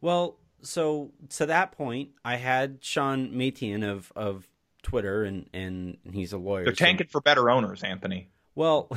[0.00, 4.46] Well, so to that point, I had Sean Matian of of
[4.82, 6.64] Twitter, and and he's a lawyer.
[6.64, 8.28] They're so- tanking for better owners, Anthony.
[8.54, 8.90] Well,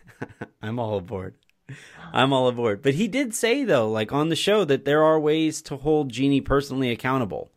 [0.62, 1.34] I'm all aboard.
[2.12, 2.82] I'm all aboard.
[2.82, 6.12] But he did say though, like on the show, that there are ways to hold
[6.12, 7.50] Jeanie personally accountable.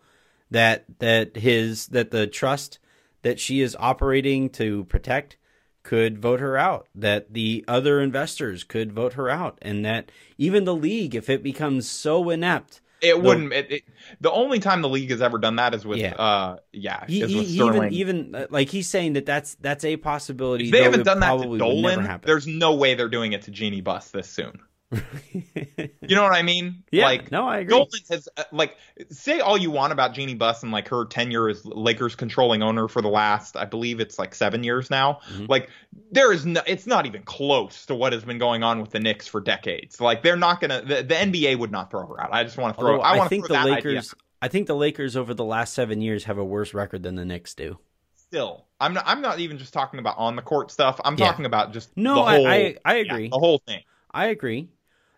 [0.51, 2.79] That that his that the trust
[3.23, 5.37] that she is operating to protect
[5.81, 6.87] could vote her out.
[6.93, 11.43] That the other investors could vote her out, and that even the league, if it
[11.43, 13.51] becomes so inept, It wouldn't.
[13.53, 13.83] It, it,
[14.21, 16.13] the only time the league has ever done that is with, Yeah.
[16.13, 17.93] uh, yeah, he, is he, with Sterling.
[17.93, 20.65] even even uh, like he's saying that that's that's a possibility.
[20.65, 23.33] if they haven't done that to probably will never Dolan, there's no way they're doing
[23.33, 24.59] it to Jeanie Buss this soon.
[25.33, 26.83] you know what I mean?
[26.91, 27.71] Yeah, Like no, I agree.
[27.75, 28.77] Dolan has uh, like
[29.09, 32.87] say all you want about Jeanie Buss and like her tenure as Lakers controlling owner
[32.87, 35.19] for the last, I believe it's like seven years now.
[35.31, 35.49] Mhm.
[35.49, 35.69] Like
[36.11, 38.99] there is no, it's not even close to what has been going on with the
[38.99, 39.99] Knicks for decades.
[39.99, 42.29] Like they're not gonna, the, the NBA would not throw her out.
[42.33, 42.91] I just want to throw.
[42.93, 44.01] Although I I, want to think throw the Lakers, idea
[44.41, 47.25] I think the Lakers over the last seven years have a worse record than the
[47.25, 47.77] Knicks do.
[48.15, 48.65] still.
[48.79, 49.05] I'm not.
[49.07, 50.99] I'm not even just talking about on the court stuff.
[51.05, 51.27] I'm Yeah.
[51.27, 53.29] talking about just No, the whole, I, I I yeah, agree.
[53.29, 53.81] the whole thing.
[54.11, 54.67] I agree.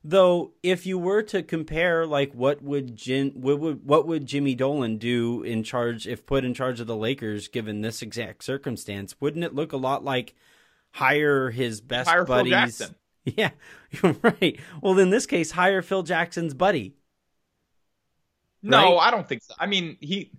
[0.08, 4.54] Though, if you were to compare, like, what would Jim, what would what would Jimmy
[4.54, 9.16] Dolan do in charge if put in charge of the Lakers, given this exact circumstance?
[9.20, 10.36] Wouldn't it look a lot like
[10.92, 12.52] hire his best Hire Phil buddies?
[12.52, 12.96] Jackson.
[13.26, 13.50] Yeah,
[13.90, 14.60] you're right.
[14.82, 16.94] Well, in this case, hire Phil Jackson's buddy.
[18.62, 19.08] No, Right?
[19.08, 19.54] I don't think so.
[19.60, 20.32] I mean, he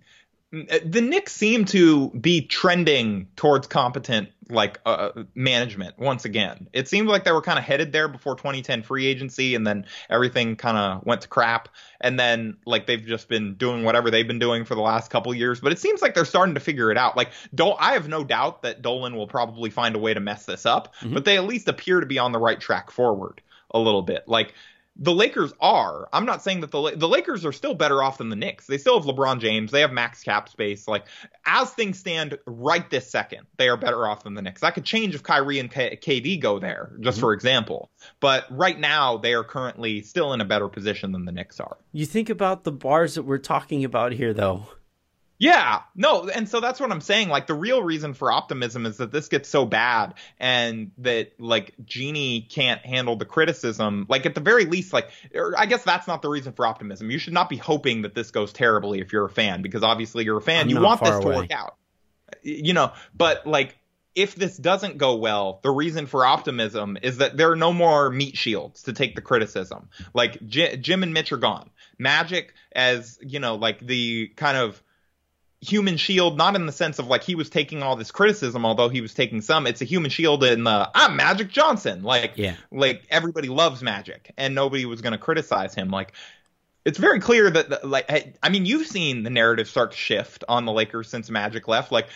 [0.51, 6.69] the Knicks seem to be trending towards competent like uh, management once again.
[6.71, 9.85] It seemed like they were kind of headed there before 2010 free agency and then
[10.09, 11.67] everything kind of went to crap
[11.99, 15.33] and then like they've just been doing whatever they've been doing for the last couple
[15.33, 17.17] years, but it seems like they're starting to figure it out.
[17.17, 20.45] Like Dol- I have no doubt that Dolan will probably find a way to mess
[20.45, 21.13] this up, Mhm.
[21.13, 24.23] but they at least appear to be on the right track forward a little bit.
[24.27, 24.53] Like
[24.99, 26.09] the Lakers are.
[26.11, 28.67] I'm not saying that the the Lakers are still better off than the Knicks.
[28.67, 29.71] They still have LeBron James.
[29.71, 30.87] They have max cap space.
[30.87, 31.05] Like
[31.45, 34.61] as things stand right this second, they are better off than the Knicks.
[34.61, 37.25] That could change if Kyrie and K- KD go there, just mm-hmm.
[37.25, 37.91] for example.
[38.19, 41.77] But right now, they are currently still in a better position than the Knicks are.
[41.91, 44.67] You think about the bars that we're talking about here, though.
[45.39, 47.29] Yeah, no, and so that's what I'm saying.
[47.29, 51.75] Like the real reason for optimism is that this gets so bad, and that like
[51.85, 54.07] Jeanie can't handle the criticism.
[54.09, 57.11] Like at the very least, like or I guess that's not the reason for optimism.
[57.11, 60.25] You should not be hoping that this goes terribly if you're a fan, because obviously
[60.25, 60.61] you're a fan.
[60.61, 61.75] I'm you want this far to work out,
[62.41, 62.93] you know.
[63.15, 63.77] But like
[64.15, 68.09] if this doesn't go well, the reason for optimism is that there are no more
[68.09, 69.89] meat shields to take the criticism.
[70.15, 71.69] Like J- Jim and Mitch are gone.
[71.99, 74.81] Magic, as you know, like the kind of
[75.61, 78.89] human shield, not in the sense of like he was taking all this criticism, although
[78.89, 79.65] he was taking some.
[79.65, 82.03] It's a human shield in the I'm Magic Johnson.
[82.03, 82.55] Like, Yeah.
[82.71, 85.89] like everybody loves Magic, and nobody was going to criticize him.
[85.89, 86.13] Like,
[86.85, 89.97] it's very clear that the- like I- I mean you've seen the narrative start to
[89.97, 91.91] shift on the Lakers since Magic left.
[91.91, 92.07] Like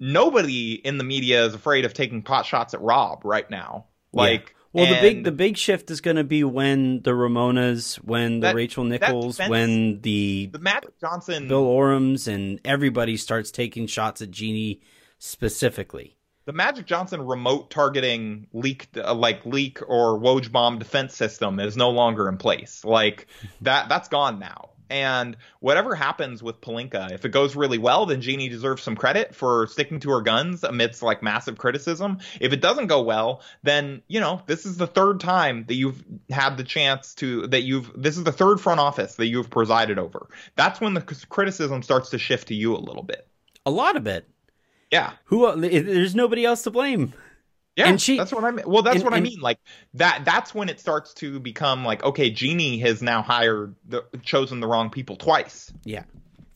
[0.00, 3.86] nobody in the media is afraid of taking pot shots at Rob right now.
[4.12, 8.40] Like Well, the big the big shift is going to be when the Ramonas, when
[8.40, 13.50] the That- Rachel Nichols, defense- when the the Magic Johnson Bill Orams and everybody starts
[13.50, 14.80] taking shots at Jeanie
[15.18, 16.16] specifically.
[16.44, 21.76] the Magic Johnson remote targeting leak uh, like leak or Woj bomb defense system is
[21.76, 22.84] no longer in place.
[22.84, 23.26] Like
[23.62, 24.70] that that's gone now.
[24.90, 29.34] And whatever happens with Pelinka, if it goes really well, then Jeanie deserves some credit
[29.34, 32.18] for sticking to her guns amidst like massive criticism.
[32.40, 36.04] If it doesn't go well, then you know this is the third time that you've
[36.30, 39.98] had the chance to that you've this is the third front office that you've presided
[39.98, 40.28] over.
[40.56, 43.26] That's when the criticism starts to shift to you a little bit.
[43.66, 44.28] A lot of it.
[44.90, 45.12] Yeah.
[45.24, 45.46] Who?
[45.46, 47.14] Uh, there's nobody else to blame.
[47.76, 48.64] Yeah, And she- that's what I mean.
[48.68, 49.40] Well, that's and- what I and- mean.
[49.40, 49.58] Like
[49.94, 50.22] that.
[50.24, 54.66] That's when it starts to become like, okay, Jeanie has now hired the chosen the
[54.68, 56.02] wrong people twice Yeah.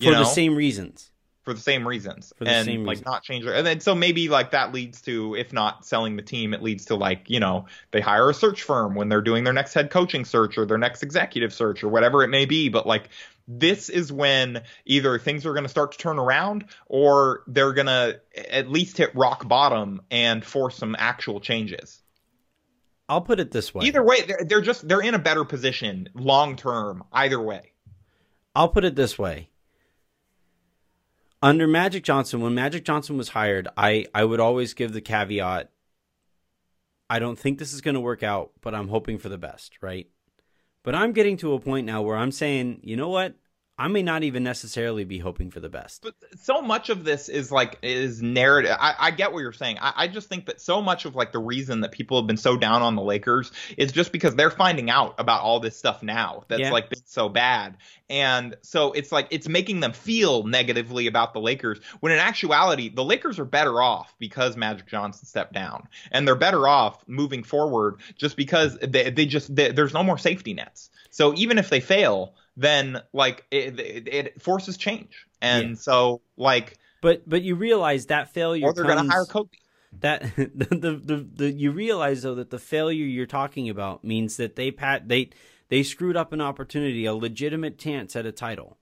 [0.00, 1.10] For You the same reasons.
[1.42, 3.04] for the same reasons, For the and same like reason.
[3.06, 3.46] not change.
[3.46, 6.84] And then so maybe like that leads to, if not selling the team, it leads
[6.86, 9.90] to like you know they hire a search firm when they're doing their next head
[9.90, 12.68] coaching search or their next executive search or whatever it may be.
[12.68, 13.08] But like
[13.48, 17.86] this is when either things are going to start to turn around or they're going
[17.86, 22.02] to at least hit rock bottom and force some actual changes.
[23.08, 23.86] I'll put it this way.
[23.86, 27.04] Either way, they're, they're just they're in a better position long term.
[27.10, 27.72] Either way,
[28.54, 29.48] I'll put it this way.
[31.40, 35.70] Under Magic Johnson, when Magic Johnson was hired, I, I would always give the caveat
[37.10, 39.78] I don't think this is going to work out, but I'm hoping for the best,
[39.80, 40.08] right?
[40.82, 43.34] But I'm getting to a point now where I'm saying, you know what?
[43.78, 46.02] I may not even necessarily be hoping for the best.
[46.02, 48.76] but so much of this is like is narrative.
[48.78, 49.78] I, I get what you're saying.
[49.80, 52.36] I, I just think that so much of like the reason that people have been
[52.36, 56.02] so down on the Lakers is just because they're finding out about all this stuff
[56.02, 56.72] now that's Yeah.
[56.72, 57.76] like been so bad,
[58.10, 61.78] and so it's like it's making them feel negatively about the Lakers.
[62.00, 66.34] When in actuality, the Lakers are better off because Magic Johnson stepped down, and they're
[66.34, 70.90] better off moving forward just because they, they just they, there's no more safety nets.
[71.10, 75.74] So even if they fail, then like it, it, it forces change, and Yeah.
[75.76, 79.50] so like But but you realize that failure or they're gonna hire Kobe.
[80.00, 84.36] that the, the the the you realize though that the failure you're talking about means
[84.36, 85.30] that they pat they
[85.68, 88.77] they screwed up an opportunity, a legitimate chance at a title.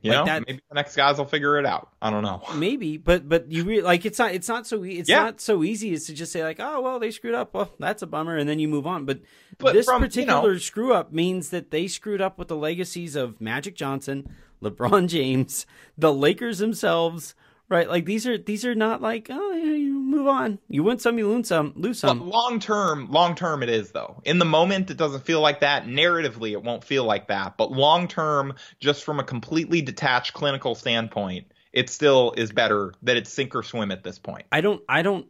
[0.00, 1.88] You Like know, that- maybe the next guys will figure it out.
[2.00, 2.40] I don't know.
[2.54, 5.24] Maybe, but but you re- like it's not it's not so e- it's Yeah.
[5.24, 8.00] not so easy as to just say like oh well they screwed up well that's
[8.02, 9.04] a bummer and then you move on.
[9.04, 9.20] But,
[9.58, 12.56] But this from, you particular know- screw up means that they screwed up with the
[12.56, 14.28] legacies of Magic Johnson,
[14.62, 17.34] LeBron James, the Lakers themselves.
[17.70, 20.58] Right, like these are these are not like oh yeah, you move on.
[20.68, 22.30] You win some, you lose some, lose But some.
[22.30, 24.22] long term, long term, it is though.
[24.24, 25.84] In the moment, it doesn't feel like that.
[25.84, 27.58] Narratively, it won't feel like that.
[27.58, 33.18] But long term, just from a completely detached clinical standpoint, it still is better that
[33.18, 34.46] it's sink or swim at this point.
[34.50, 35.26] I don't I don't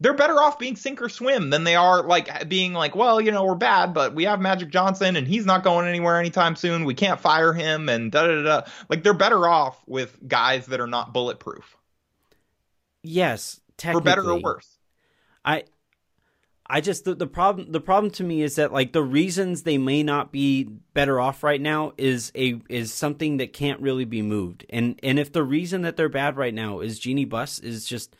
[0.00, 3.32] They're better off being sink or swim than they are like being like, well, you
[3.32, 6.84] know, we're bad, but we have Magic Johnson and he's not going anywhere anytime soon.
[6.84, 8.62] We can't fire him and da da da.
[8.88, 11.76] Like they're better off with guys that are not bulletproof,
[13.02, 14.78] yes for better or worse.
[15.44, 15.64] I
[16.70, 19.78] I just the, the problem the problem to me is that like the reasons they
[19.78, 24.20] may not be better off right now is a is something that can't really be
[24.20, 24.66] moved.
[24.68, 28.14] And and if the reason that they're bad right now is Jeanie Buss is just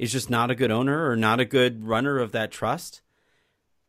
[0.00, 3.02] is just not a good owner or not a good runner of that trust,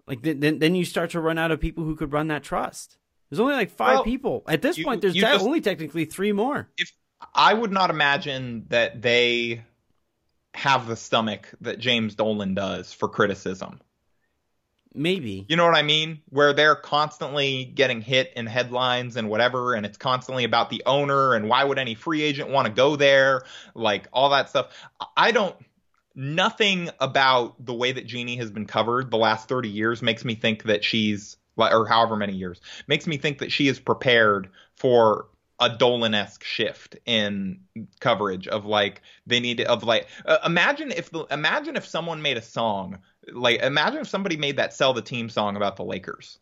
[0.06, 2.97] like then then you start to run out of people who could run that trust.
[3.30, 5.00] There's only like five Well, people at this you- point.
[5.02, 6.69] There's te- just- only technically three more.
[6.78, 6.91] if
[7.34, 9.63] I would not imagine that they
[10.54, 13.80] have the stomach that James Dolan does for criticism.
[14.93, 16.19] Maybe You know what I mean?
[16.28, 21.34] Where they're constantly getting hit in headlines and whatever, and it's constantly about the owner
[21.34, 23.43] and why would any free agent want to go there,
[23.74, 24.76] like all that stuff.
[25.15, 25.56] I don't.
[26.15, 30.36] Nothing about the way that Jeanie has been covered the last 30 years makes me
[30.36, 35.28] think that she's, or however many years, makes me think that she is prepared for
[35.62, 37.60] a Dolan-esque shift in
[38.00, 42.36] coverage of like they need of like uh, imagine if the imagine if someone made
[42.36, 42.97] a song
[43.32, 46.39] like imagine if somebody made that sell the team song about the Lakers.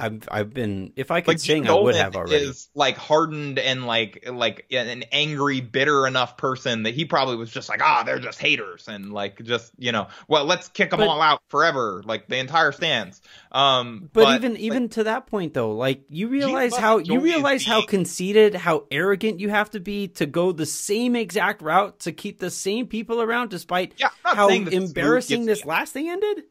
[0.00, 2.36] I've I've been if I could Like sing Jim I would have already.
[2.36, 7.50] is like hardened and like like an angry, bitter enough person that he probably was
[7.50, 11.00] just like, ah, they're just haters and like just you know, well, let's kick them
[11.00, 13.20] But- all out forever, like the entire stands.
[13.52, 17.64] Um, But, even like, even to that point though, like you realize how you realize
[17.64, 22.12] how conceited, how arrogant you have to be to go the same exact route to
[22.12, 26.44] keep the same people around despite yeah, how embarrassing this last thing ended.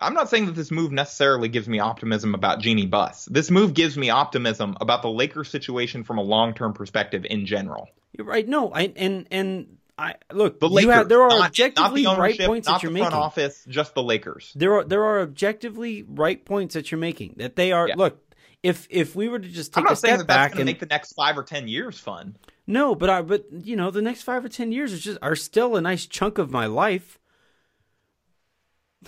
[0.00, 3.24] I'm not saying that this move necessarily gives me optimism about Jeanie Buss.
[3.26, 7.88] This move gives me optimism about the Lakers situation from a long-term perspective in general.
[8.16, 8.46] You're right.
[8.46, 12.02] No, I and and I look, The you Lakers, have, there are not, not objectively
[12.04, 13.22] the right points not that you're the front making.
[13.24, 14.52] office, just the Lakers.
[14.54, 17.34] There are there are objectively right points that you're making.
[17.38, 17.94] That they are Yeah.
[17.96, 18.22] look,
[18.62, 20.66] if if we were to just I'm take a saying step that that's back and
[20.66, 22.36] make the next five or ten years fun.
[22.66, 25.36] No, but I but you know the next five or ten years is just are
[25.36, 27.18] still a nice chunk of my life.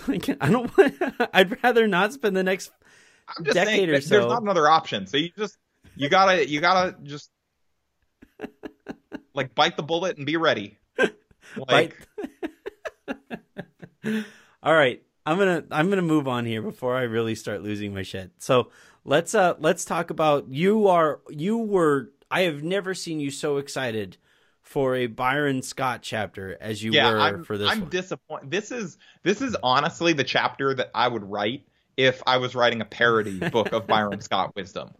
[0.08, 0.76] Like I don't.
[0.76, 0.94] Want,
[1.34, 2.70] I'd rather not spend the next.
[3.36, 4.08] I'm just Decade saying or so.
[4.08, 5.06] there's not another option.
[5.06, 5.58] So you just
[5.96, 7.30] you gotta you gotta just
[9.34, 10.78] like bite the bullet and be ready.
[11.56, 11.96] Like
[14.62, 18.02] All right, I'm gonna I'm gonna move on here before I really start losing my
[18.02, 18.32] shit.
[18.38, 18.70] So
[19.04, 23.56] let's uh let's talk about you are you were I have never seen you so
[23.56, 24.18] excited
[24.68, 27.90] for a Byron Scott chapter as you yeah, were I'm, for this I'm one.
[27.90, 28.50] disappointed.
[28.50, 32.82] This is this is honestly the chapter that I would write if I was writing
[32.82, 34.90] a parody book of Byron Scott wisdom.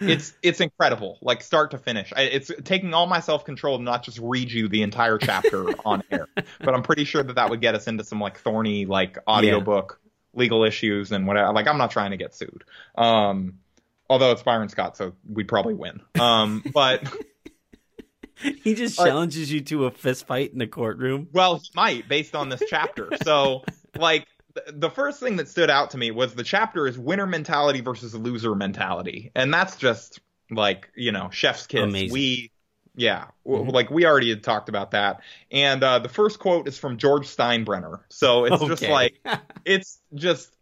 [0.00, 2.12] It's it's incredible, like start to finish.
[2.16, 5.68] I, it's taking all my self control to not just read you the entire chapter
[5.84, 6.26] on air,
[6.58, 10.00] but I'm pretty sure that that would get us into some like thorny like audiobook
[10.34, 11.52] legal issues and whatever.
[11.52, 12.64] Like I'm not trying to get sued.
[12.96, 13.60] Um,
[14.10, 16.00] although it's Byron Scott, so we'd probably win.
[16.18, 17.08] Um, but
[18.36, 21.28] he just challenges you to a fist fight in the courtroom.
[21.32, 23.10] Well, he might based on this chapter.
[23.22, 23.62] So,
[23.96, 27.26] like, th- the first thing that stood out to me was the chapter is winner
[27.26, 30.20] mentality versus loser mentality, and that's just
[30.50, 31.82] like you know chef's kiss.
[31.82, 32.12] Amazing.
[32.12, 32.50] We,
[32.96, 33.72] yeah, Mhm.
[33.72, 35.20] like we already had talked about that.
[35.50, 39.14] And uh, the first quote is from George Steinbrenner, so it's just like
[39.64, 40.53] it's just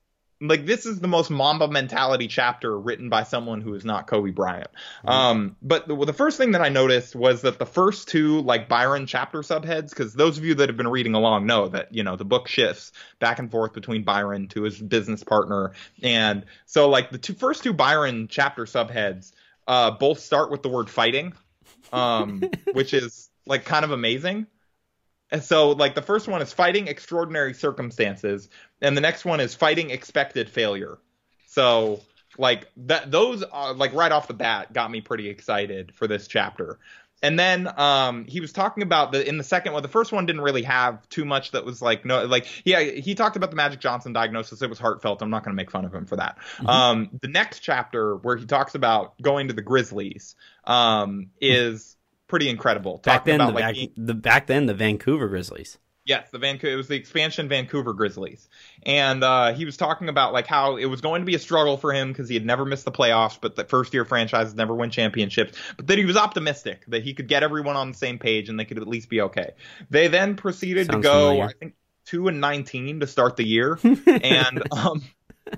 [0.43, 4.33] like this is the most Mamba mentality chapter written by someone who is not Kobe
[4.33, 4.69] Bryant.
[5.05, 8.69] Um, but the, the first thing that I noticed was that the first two like
[8.69, 12.03] Byron chapter subheads, because those of you that have been reading along know that you
[12.03, 16.91] know the book shifts back and forth between Byron to his business partner, and so
[16.91, 19.33] like the two first two Byron chapter subheads
[19.69, 21.35] uh, both start with the word fighting,
[21.93, 24.47] um, which is like kind of amazing.
[25.33, 28.51] And so, like, the first one is fighting extraordinary circumstances,
[28.83, 30.99] and the next one is fighting expected failure.
[31.47, 32.01] So,
[32.37, 36.27] like, that those are like right off the bat got me pretty excited for this
[36.27, 36.79] chapter.
[37.23, 39.83] and then um, he was talking about the in the second one.
[39.83, 43.15] The first one didn't really have too much that was like no like yeah he
[43.15, 44.61] talked about the Magic Johnson diagnosis.
[44.61, 45.23] It was heartfelt.
[45.23, 46.39] I'm not going to make fun of him for that.
[46.57, 46.67] Mm-hmm.
[46.67, 52.49] Um, the next chapter where he talks about going to the Grizzlies um, is pretty
[52.49, 52.99] incredible.
[53.05, 55.79] Back then, about, the, like, back, being- the back then the Vancouver Grizzlies.
[56.05, 56.73] Yes, the Vancouver.
[56.73, 58.49] It was the expansion Vancouver Grizzlies,
[58.85, 61.77] and uh, he was talking about like how it was going to be a struggle
[61.77, 64.75] for him because he had never missed the playoffs, but the first year franchises never
[64.75, 65.57] win championships.
[65.77, 68.59] But that he was optimistic that he could get everyone on the same page and
[68.59, 69.51] they could at least be okay.
[69.91, 71.45] They then proceeded Sounds to go, familiar.
[71.45, 71.75] I think,
[72.05, 75.03] two and nineteen to start the year, and um,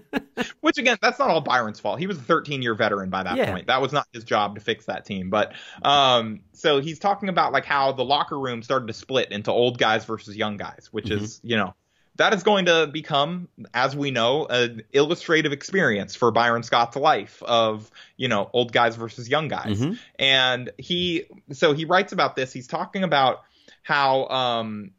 [0.61, 1.99] which again, that's not all Byron's fault.
[1.99, 3.51] He was a 13 year veteran by that Yeah.
[3.51, 3.67] point.
[3.67, 5.31] That was not his job to fix that team.
[5.31, 9.51] But um, so he's talking about like how the locker room started to split into
[9.51, 11.75] old guys versus young guys, which is you know
[12.17, 17.43] that is going to become, as we know, an illustrative experience for Byron Scott's life
[17.43, 19.81] of you know old guys versus young guys.
[19.81, 19.99] Mhm.
[20.19, 22.53] And he so he writes about this.
[22.53, 23.43] He's talking about
[23.83, 24.91] how um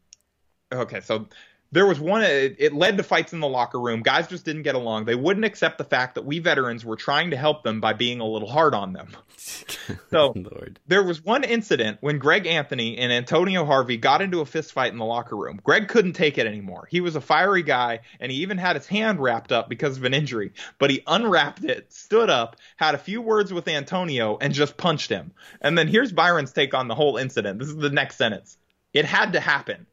[0.72, 1.28] okay so
[1.76, 4.62] there was one it, it led to fights in the locker room guys just didn't
[4.62, 7.80] get along they wouldn't accept the fact that we veterans were trying to help them
[7.80, 9.08] by being a little hard on them
[10.10, 10.80] So- Lord.
[10.86, 14.92] there was one incident when Greg Anthony and Antonio Harvey got into a fist fight
[14.92, 15.60] in the locker room.
[15.62, 16.88] Greg couldn't take it anymore.
[16.90, 20.04] He was a fiery guy and he even had his hand wrapped up because of
[20.04, 20.52] an injury.
[20.78, 25.10] But he unwrapped it, stood up, had a few words with Antonio, and just punched
[25.10, 25.32] him.
[25.60, 27.58] And then here's Byron's take on the whole incident.
[27.58, 28.56] This is the next sentence.
[28.92, 29.86] It had to happen.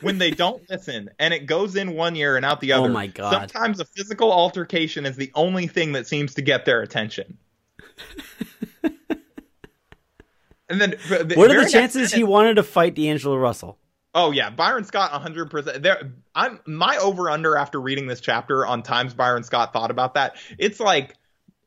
[0.00, 2.82] When they don't listen and it goes in one ear and out the other.
[2.82, 2.92] Oh other.
[2.94, 3.50] my God.
[3.50, 7.38] Sometimes a physical altercation is the only thing that seems to get their attention.
[10.70, 13.76] And then the What are the chances he wanted to fight D'Angelo Russell?
[14.14, 15.82] Oh yeah, Byron Scott 100%.
[15.82, 20.14] There I'm my over under after reading this chapter on times Byron Scott thought about
[20.14, 20.36] that.
[20.58, 21.16] It's like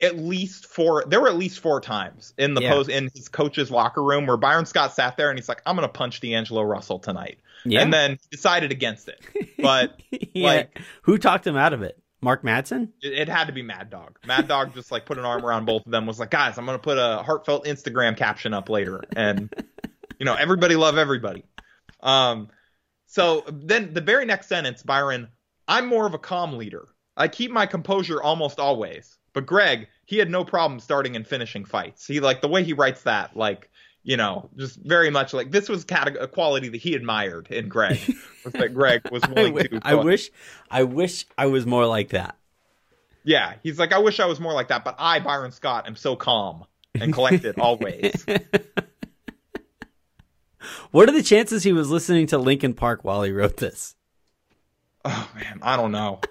[0.02, 2.72] at least four there were at least four times in the Yeah.
[2.72, 5.76] post in his coach's locker room where Byron Scott sat there and he's like I'm
[5.76, 7.40] going to punch D'Angelo Russell tonight.
[7.66, 7.82] Yeah.
[7.82, 9.20] And then decided against it.
[9.60, 10.00] But
[10.34, 10.48] Yeah.
[10.48, 11.98] like- who talked him out of it?
[12.22, 12.88] Mark Madsen?
[13.02, 14.18] it, it had to be Mad Dog.
[14.26, 16.66] Mad Dog just like put an arm around both of them was like, "Guys, I'm
[16.66, 19.54] going to put a heartfelt Instagram caption up later." And
[20.20, 21.44] you know, everybody love everybody.
[22.02, 22.48] Um,
[23.08, 25.28] so then the very next sentence, Byron,
[25.68, 26.88] I'm more of a calm leader.
[27.18, 29.18] I keep my composure almost always.
[29.34, 32.08] But Greg, he had no problem starting and finishing fights.
[32.08, 33.70] He like the way he writes that, like
[34.04, 38.00] you know, just very much like this was a quality that he admired in Greg.
[38.44, 39.80] was that Greg was willing wi- to.
[39.82, 40.30] I wish
[40.70, 42.38] I wish I was more like that.
[43.24, 45.96] Yeah, he's like, I wish I was more like that, but I, Byron Scott, am
[45.96, 48.26] so calm and collected always.
[50.92, 53.96] What are the chances he was listening to Linkin Park while he wrote this?
[55.04, 56.22] Oh man, I don't know.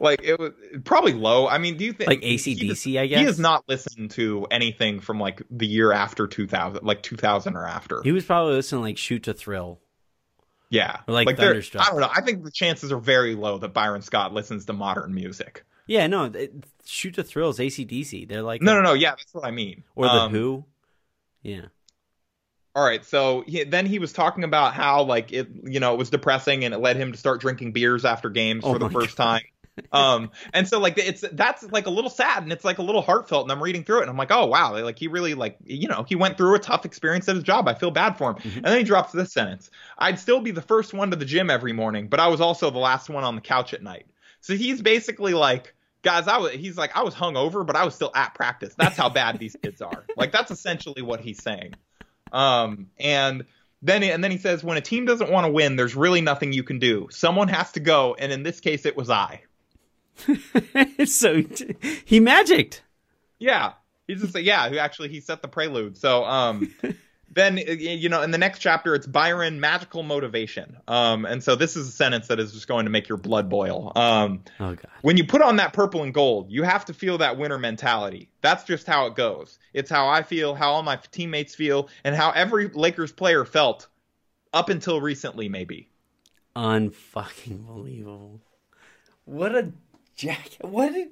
[0.00, 0.52] Like it was
[0.84, 1.48] probably low.
[1.48, 3.18] I mean, do you think Like he I guess?
[3.18, 7.66] He has not listened to anything from like the year after 2000, like 2000 or
[7.66, 8.02] after.
[8.02, 9.80] He was probably listening like Shoot to Thrill.
[10.70, 11.86] yeah, or, like, they're- Thunderstruck.
[11.86, 12.10] I don't know.
[12.14, 15.64] I think the chances are very low that Byron Scott listens to modern music.
[15.86, 16.52] Yeah, no, it,
[16.84, 18.28] Shoot to Thrill is ACDC.
[18.28, 18.92] They're like No, no, no.
[18.92, 19.84] Yeah, that's what I mean.
[19.96, 20.64] or the Um, Who.
[21.42, 21.62] Yeah.
[22.74, 25.98] All right, so he, then he was talking about how like it, you know, it
[25.98, 28.90] was depressing and it led him to start drinking beers after games Oh for the
[28.90, 29.40] first time.
[29.92, 33.02] Um, and so like it's that's like a little sad and it's like a little
[33.02, 33.44] heartfelt.
[33.44, 35.88] And I'm reading through it and I'm like, oh wow, like he really like you
[35.88, 37.68] know he went through a tough experience at his job.
[37.68, 38.36] I feel bad for him.
[38.36, 38.56] Mhm.
[38.56, 41.50] And then he drops this sentence: I'd still be the first one to the gym
[41.50, 44.06] every morning, but I was also the last one on the couch at night.
[44.40, 45.74] So he's basically like.
[46.02, 46.52] Guys, I was.
[46.52, 48.72] He's like, I was hungover, but I was still at practice.
[48.78, 50.04] That's how bad these kids are.
[50.16, 51.74] Like, that's essentially what he's saying.
[52.30, 53.44] Um, and
[53.82, 56.52] then and then he says, when a team doesn't want to win, there's really nothing
[56.52, 57.08] you can do.
[57.10, 59.42] Someone has to go, and in this case, it was I.
[61.06, 61.42] so
[62.04, 62.82] he magicked.
[63.38, 63.72] Yeah,
[64.06, 64.68] he's just said, yeah.
[64.68, 65.96] Who actually he set the prelude.
[65.96, 66.74] So um,
[67.30, 70.76] then you know in the next chapter it's Byron magical motivation.
[70.88, 73.48] Um, and so this is a sentence that is just going to make your blood
[73.48, 73.92] boil.
[73.94, 74.86] Um, Oh god.
[75.02, 78.28] when you put on that purple and gold, you have to feel that winner mentality.
[78.40, 79.58] That's just how it goes.
[79.72, 83.86] It's how I feel, how all my teammates feel, and how every Lakers player felt
[84.52, 85.90] up until recently, maybe.
[86.56, 88.40] Unfucking believable.
[89.26, 89.70] What a
[90.18, 90.50] jack.
[90.60, 91.08] What did.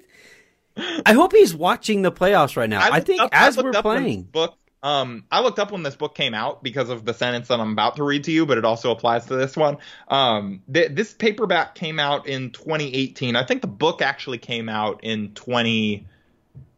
[1.05, 2.79] I hope he's watching the playoffs right now.
[2.81, 4.23] I, looked think up- as looked we're up playing.
[4.23, 7.59] book, um, I looked up when this book came out because of the sentence that
[7.59, 9.77] I'm about to read to you, but it also applies to this one.
[10.09, 13.35] Um, th- this paperback came out in 2018.
[13.35, 15.33] I think the book actually came out in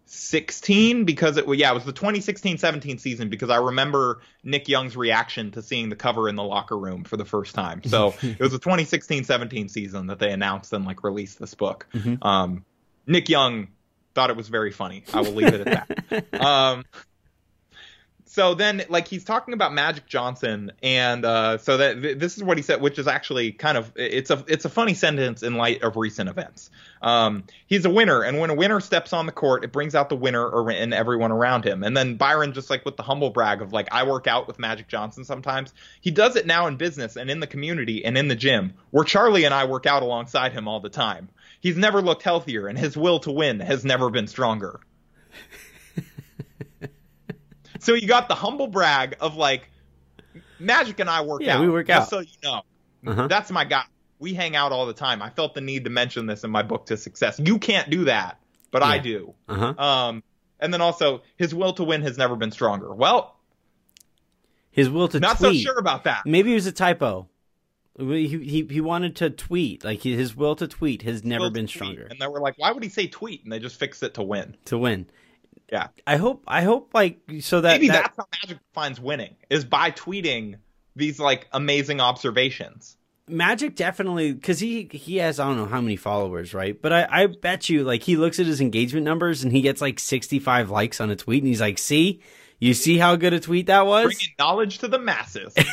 [0.10, 5.51] 2016 because it, yeah, it was the 2016-17 season because I remember Nick Young's reaction
[5.51, 7.84] to seeing the cover in the locker room for the first time.
[7.84, 11.86] So it was the 2016-17 season that they announced and like released this book.
[11.93, 12.26] Mhm.
[12.26, 12.66] Um,
[13.05, 13.68] Nick Young
[14.16, 15.03] thought it was very funny.
[15.14, 16.34] I will leave it at that.
[16.41, 16.86] um,
[18.32, 22.44] so then like he's talking about Magic Johnson and uh, so that th- this is
[22.44, 25.56] what he said which is actually kind of it's a it's a funny sentence in
[25.56, 26.70] light of recent events.
[27.02, 30.10] Um, he's a winner and when a winner steps on the court it brings out
[30.10, 31.84] the winner or, and everyone around him.
[31.84, 34.60] And then Byron just like with the humble brag of like I work out with
[34.60, 35.74] Magic Johnson sometimes.
[36.00, 39.04] He does it now in business and in the community and in the gym where
[39.06, 41.30] Charlie and I work out alongside him all the time.
[41.62, 44.82] He's never looked healthier and his will to win has never been stronger.
[47.80, 49.70] So you got the humble brag of like
[50.60, 51.62] Magic and I work Yeah, out.
[51.62, 52.10] we work just out.
[52.10, 52.62] So you know,
[53.08, 53.28] Uh-huh.
[53.28, 53.84] that's my guy.
[54.20, 55.22] We hang out all the time.
[55.22, 57.40] I felt the need to mention this in my book to success.
[57.40, 58.38] You can't do that,
[58.72, 59.34] but I do.
[59.48, 59.82] Uh huh.
[59.84, 60.24] Um,
[60.60, 62.94] and then also his will to win has never been stronger.
[62.94, 63.38] Well,
[64.72, 65.64] His will to not tweet.
[65.66, 66.26] so sure about that.
[66.26, 67.30] Maybe it was a typo.
[67.98, 69.84] He, he he wanted to tweet.
[69.84, 72.84] Like his will to tweet has never been stronger And they were like, why would
[72.84, 73.44] he say tweet?
[73.44, 74.56] And they just fixed it to win.
[74.66, 75.08] to win.
[75.72, 75.88] Yeah.
[76.07, 76.43] I hope.
[76.47, 80.57] I hope like so that Maybe that, that's how Magic finds winning is by tweeting
[80.95, 82.97] these like amazing observations.
[83.28, 86.80] Magic definitely because he he has I don't know how many followers, right?
[86.82, 89.82] But I I bet you like he looks at his engagement numbers and he gets
[89.82, 92.22] like sixty five likes on a tweet and he's like, see,
[92.59, 94.05] you see how good a tweet that was.
[94.05, 95.53] Bringing knowledge to the masses.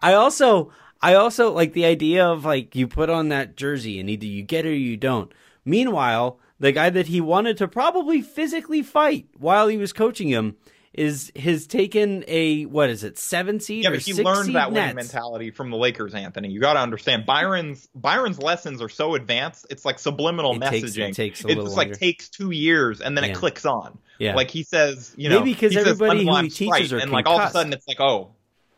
[0.00, 4.08] I also I also like the idea of like you put on that jersey and
[4.08, 5.32] either you get it or you don't.
[5.64, 10.56] Meanwhile, the guy that he wanted to probably physically fight while he was coaching him
[10.92, 14.96] is has taken a what is it seven seed Yeah, but he learned that winning
[14.96, 16.50] mentality from the Lakers, Anthony.
[16.50, 19.66] You got to understand Byron's Byron's lessons are so advanced.
[19.70, 21.10] It's like subliminal It takes- messaging.
[21.10, 23.30] it takes a it little just like takes two years, and then Yeah.
[23.30, 23.98] it clicks on.
[24.18, 24.34] Yeah.
[24.34, 26.56] Like he says, you know, Maybe 'cause he says, everybody who he teaches
[26.88, 28.32] Sprite," are and like all of a sudden it's like, oh,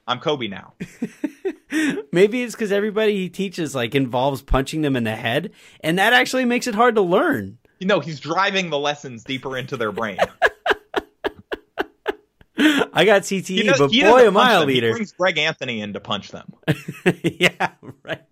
[0.07, 0.75] I'm Kobe now.
[2.13, 6.13] Maybe it's because everybody he teaches like involves punching them in the head, and that
[6.13, 7.57] actually makes it hard to learn.
[7.83, 10.19] You know, he's driving the lessons deeper into their brain.
[12.57, 14.69] I got CTE, does- but boy, am I a them.
[14.69, 14.93] He leader.
[14.93, 16.53] brings Greg Anthony in to punch them.
[17.25, 17.71] yeah,
[18.05, 18.23] right.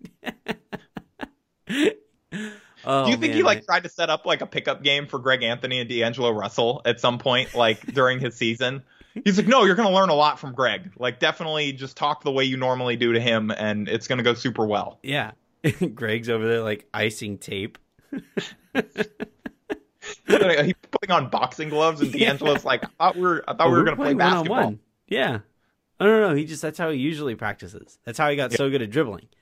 [1.67, 1.93] oh, Do you
[2.85, 5.43] oh, think man, he like tried to set up like a pickup game for Greg
[5.43, 8.83] Anthony and D'Angelo Russell at some point, like during his season?
[9.25, 10.93] He's like, no, you're going to learn a lot from Greg.
[10.97, 14.23] Like, definitely just talk the way you normally do to him, and it's going to
[14.23, 14.99] go super well.
[15.03, 15.31] Yeah.
[15.93, 17.77] Greg's over there like icing tape.
[20.65, 23.77] He's putting on boxing gloves, and D'Angelo's like, I thought we were, I thought we
[23.77, 24.55] were going to play basketball.
[24.55, 24.79] one-on-one.
[25.07, 25.39] Yeah.
[25.99, 26.33] I don't know.
[26.33, 27.99] He just that's how he usually practices.
[28.05, 29.27] That's how he got so good at dribbling.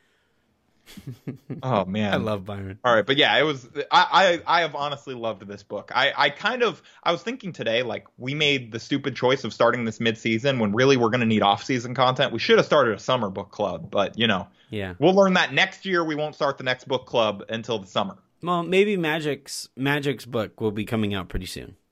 [1.61, 2.79] Oh man, I love Byron.
[2.83, 3.67] All right, but yeah, it was.
[3.91, 5.91] I, I I have honestly loved this book.
[5.93, 9.53] I I kind of I was thinking today, like we made the stupid choice of
[9.53, 12.31] starting this mid season when really we're going to need off season content.
[12.33, 14.95] We should have started a summer book club, but you know Yeah.
[14.99, 16.03] we'll learn that next year.
[16.03, 18.17] We won't start the next book club until the summer.
[18.41, 21.75] Well, maybe Magic's Magic's book will be coming out pretty soon.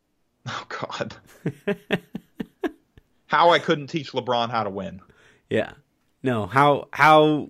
[0.50, 1.14] Oh God,
[3.26, 5.02] how I couldn't teach LeBron how to win.
[5.50, 5.74] Yeah.
[6.24, 7.50] No, how how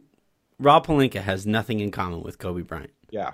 [0.60, 2.90] Rob Pelinka has nothing in common with Kobe Bryant.
[3.12, 3.34] Yeah,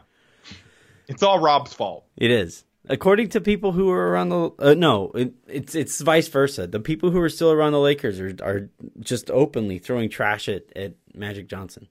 [1.07, 2.05] it's all Rob's fault.
[2.17, 2.65] It is.
[2.89, 6.67] According to people who are around the uh, no, it, it's it's vice versa.
[6.67, 10.65] The people who are still around the Lakers are are just openly throwing trash at,
[10.75, 11.87] at Magic Johnson.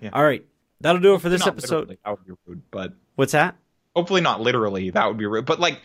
[0.00, 0.10] Yeah.
[0.12, 0.44] All right,
[0.80, 1.96] that'll do it for this Not episode.
[2.04, 3.56] that would be rude, but What's that?
[3.96, 4.90] hopefully not literally.
[4.90, 5.44] That would be rude.
[5.46, 5.80] But like,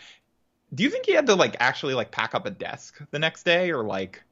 [0.74, 3.42] do you think he had to like actually like pack up a desk the next
[3.44, 4.22] day or like?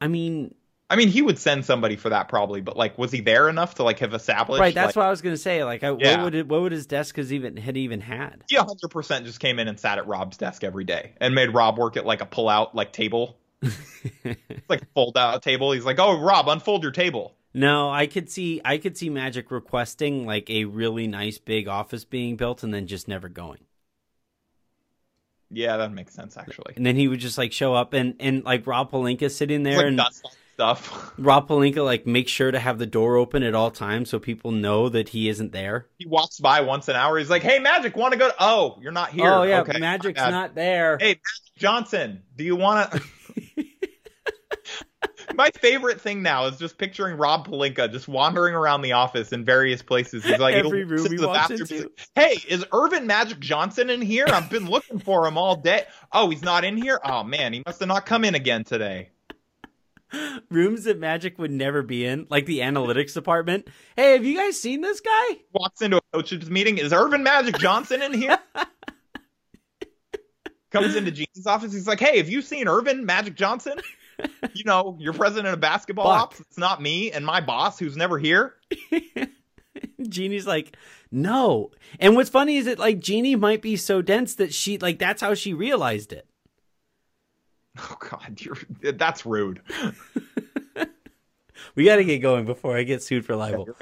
[0.00, 0.54] I mean,
[0.88, 3.74] I mean, he would send somebody for that probably, but like, was he there enough
[3.76, 4.60] to like have established?
[4.60, 4.74] right?
[4.74, 5.64] That's like, what I was gonna say.
[5.64, 6.16] Like, I, Yeah.
[6.18, 8.44] what would it, what would his desk has even had even had?
[8.48, 11.52] he 100 percent just came in and sat at Rob's desk every day and made
[11.52, 13.76] Rob work at like a pull out like table, it's
[14.68, 15.72] like a fold out table.
[15.72, 19.50] He's like, "Oh, Rob, unfold your table." No, I could see I could see Magic
[19.50, 23.60] requesting like a really nice big office being built and then just never going.
[25.50, 26.74] Yeah, that makes sense actually.
[26.76, 29.78] And then he would just like show up and and like Rob Pelinka sitting there
[29.78, 30.02] like and
[30.52, 31.14] stuff.
[31.18, 34.50] Rob Pelinka like make sure to have the door open at all times so people
[34.50, 35.86] know that he isn't there.
[35.98, 37.16] he walks by once an hour.
[37.16, 39.32] He's like, "Hey, Magic, want to go?" To- oh, you're not here.
[39.32, 40.98] oh yeah, okay, Magic's not there.
[40.98, 43.02] Hey, Magic Johnson, do you want to?
[45.34, 49.44] My favorite thing now is just picturing Rob Pelinka just wandering around the office in
[49.44, 50.24] various places.
[50.24, 51.90] He's like, Every room he the walks into.
[52.14, 54.26] Hey, is Earvin Magic Johnson in here?
[54.28, 55.84] I've been looking for him all day.
[56.12, 57.00] Oh, he's not in here.
[57.04, 59.10] Oh man, he must have not come in again today.
[60.50, 63.66] Rooms that Magic would never be in, like the analytics department.
[63.96, 65.38] Hey, have you guys seen this guy?
[65.52, 66.78] Walks into a coach's meeting.
[66.78, 68.38] Is Earvin Magic Johnson in here?
[70.70, 71.72] Comes into Gene's office.
[71.72, 73.78] He's like, Hey, have you seen Earvin Magic Johnson?
[74.54, 76.40] You know, your president of basketball ops.
[76.40, 78.54] It's not me and my boss who's never here.
[80.08, 80.76] Jeanie's like,
[81.10, 81.70] no.
[82.00, 85.20] And what's funny is that like Jeannie might be so dense that she like that's
[85.20, 86.26] how she realized it.
[87.78, 88.56] Oh God, you're
[88.92, 89.60] that's rude.
[91.74, 93.64] We got to get going before I get sued for Yeah, libel.
[93.66, 93.76] you're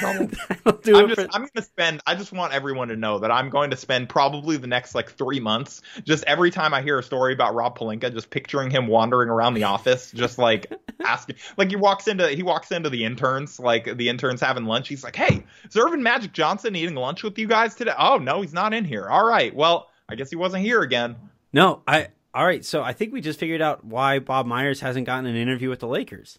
[0.00, 2.88] gonna get- That'll do I'm just for- I'm going to spend I just want everyone
[2.88, 6.50] to know that I'm going to spend probably the next like 3 months just every
[6.50, 10.10] time I hear a story about Rob Pelinka just picturing him wandering around the office
[10.12, 10.72] just like
[11.04, 14.88] asking like he walks into he walks into the interns like the interns having lunch
[14.88, 18.40] he's like, "Hey, is Earvin Magic Johnson eating lunch with you guys today?" "Oh, no,
[18.40, 19.54] he's not in here." "All right.
[19.54, 21.16] Well, I guess he wasn't here again."
[21.52, 22.08] No, I.
[22.34, 25.36] All right, so I think we just figured out why Bob Myers hasn't gotten an
[25.36, 26.38] interview with the Lakers.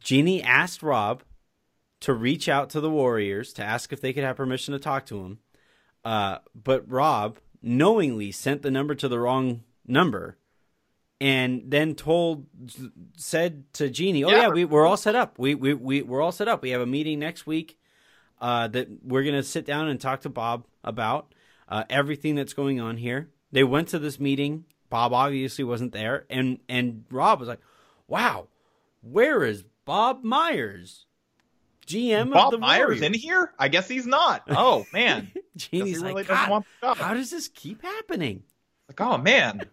[0.00, 1.22] Jeanie asked Rob
[2.00, 5.06] to reach out to the Warriors to ask if they could have permission to talk
[5.06, 5.38] to him.
[6.04, 10.36] Uh, but Rob knowingly sent the number to the wrong number
[11.20, 12.46] and then told
[13.16, 14.48] said to Jeanie, "Oh yeah, Yeah.
[14.50, 15.38] we, we're all set up.
[15.38, 16.62] We we we we're all set up.
[16.62, 17.76] We have a meeting next week
[18.40, 21.34] uh, that we're gonna sit down and talk to Bob about
[21.68, 24.64] uh, everything that's going on here." They went to this meeting.
[24.90, 27.60] Bob obviously wasn't there, and and Rob was like,
[28.06, 28.46] "Wow,
[29.02, 31.06] where is Bob Myers,
[31.86, 33.54] GM Bob of the Myers Warriors?" in here?
[33.58, 34.42] I guess he's not.
[34.50, 35.32] Oh, man.
[35.56, 38.42] Jeanie's really like, doesn't "God, want the job." "How does this keep happening?"
[38.86, 39.62] Like, "Oh, man."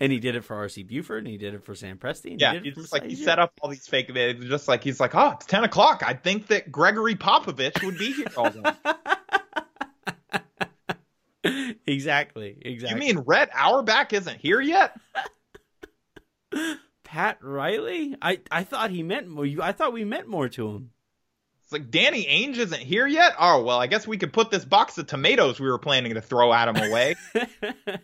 [0.00, 2.32] And he did it for RC Buford, and he did it for Sam Presti.
[2.32, 4.42] And Yeah, he did it for just like he set up all these fake videos,
[4.48, 6.02] just like he's like, oh, it's ten o'clock.
[6.04, 8.62] I think that Gregory Popovich would be here all day.
[11.44, 11.76] Ujiri.
[11.86, 12.98] exactly, you exactly.
[12.98, 14.98] mean Red Auerbach isn't here yet?
[17.16, 18.14] Pat Riley?
[18.20, 19.46] I I thought he meant more.
[19.62, 20.90] I thought we meant more to him.
[21.62, 23.32] It's like Danny Ainge isn't here yet.
[23.40, 26.20] Oh well, I guess we could put this box of tomatoes we were planning to
[26.20, 27.14] throw at him away.
[27.32, 28.02] that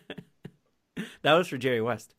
[1.23, 2.15] was for Jerry West.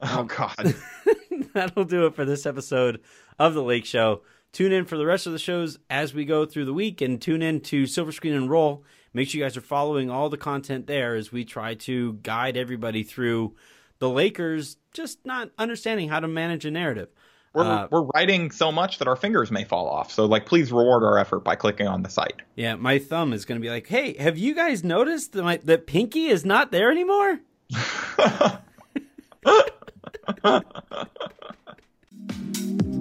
[0.00, 0.76] oh um, God,
[1.52, 3.00] That'll do it for this episode
[3.36, 4.22] of the Lake Show.
[4.52, 7.20] Tune in for the rest of the shows as we go through the week, and
[7.20, 8.84] tune in to Silver Screen and Roll.
[9.12, 12.56] Make sure you guys are following all the content there as we try to guide
[12.56, 13.56] everybody through
[14.00, 17.08] the Lakers just not understanding how to manage a narrative.
[17.54, 20.10] we're Uh, we're writing so much that our fingers may fall off.
[20.10, 22.42] So like, please reward our effort by clicking on the site.
[22.56, 25.58] Yeah, my thumb is going to be like, "Hey, have you guys noticed that, my,
[25.58, 27.38] that Pinky is not there anymore?"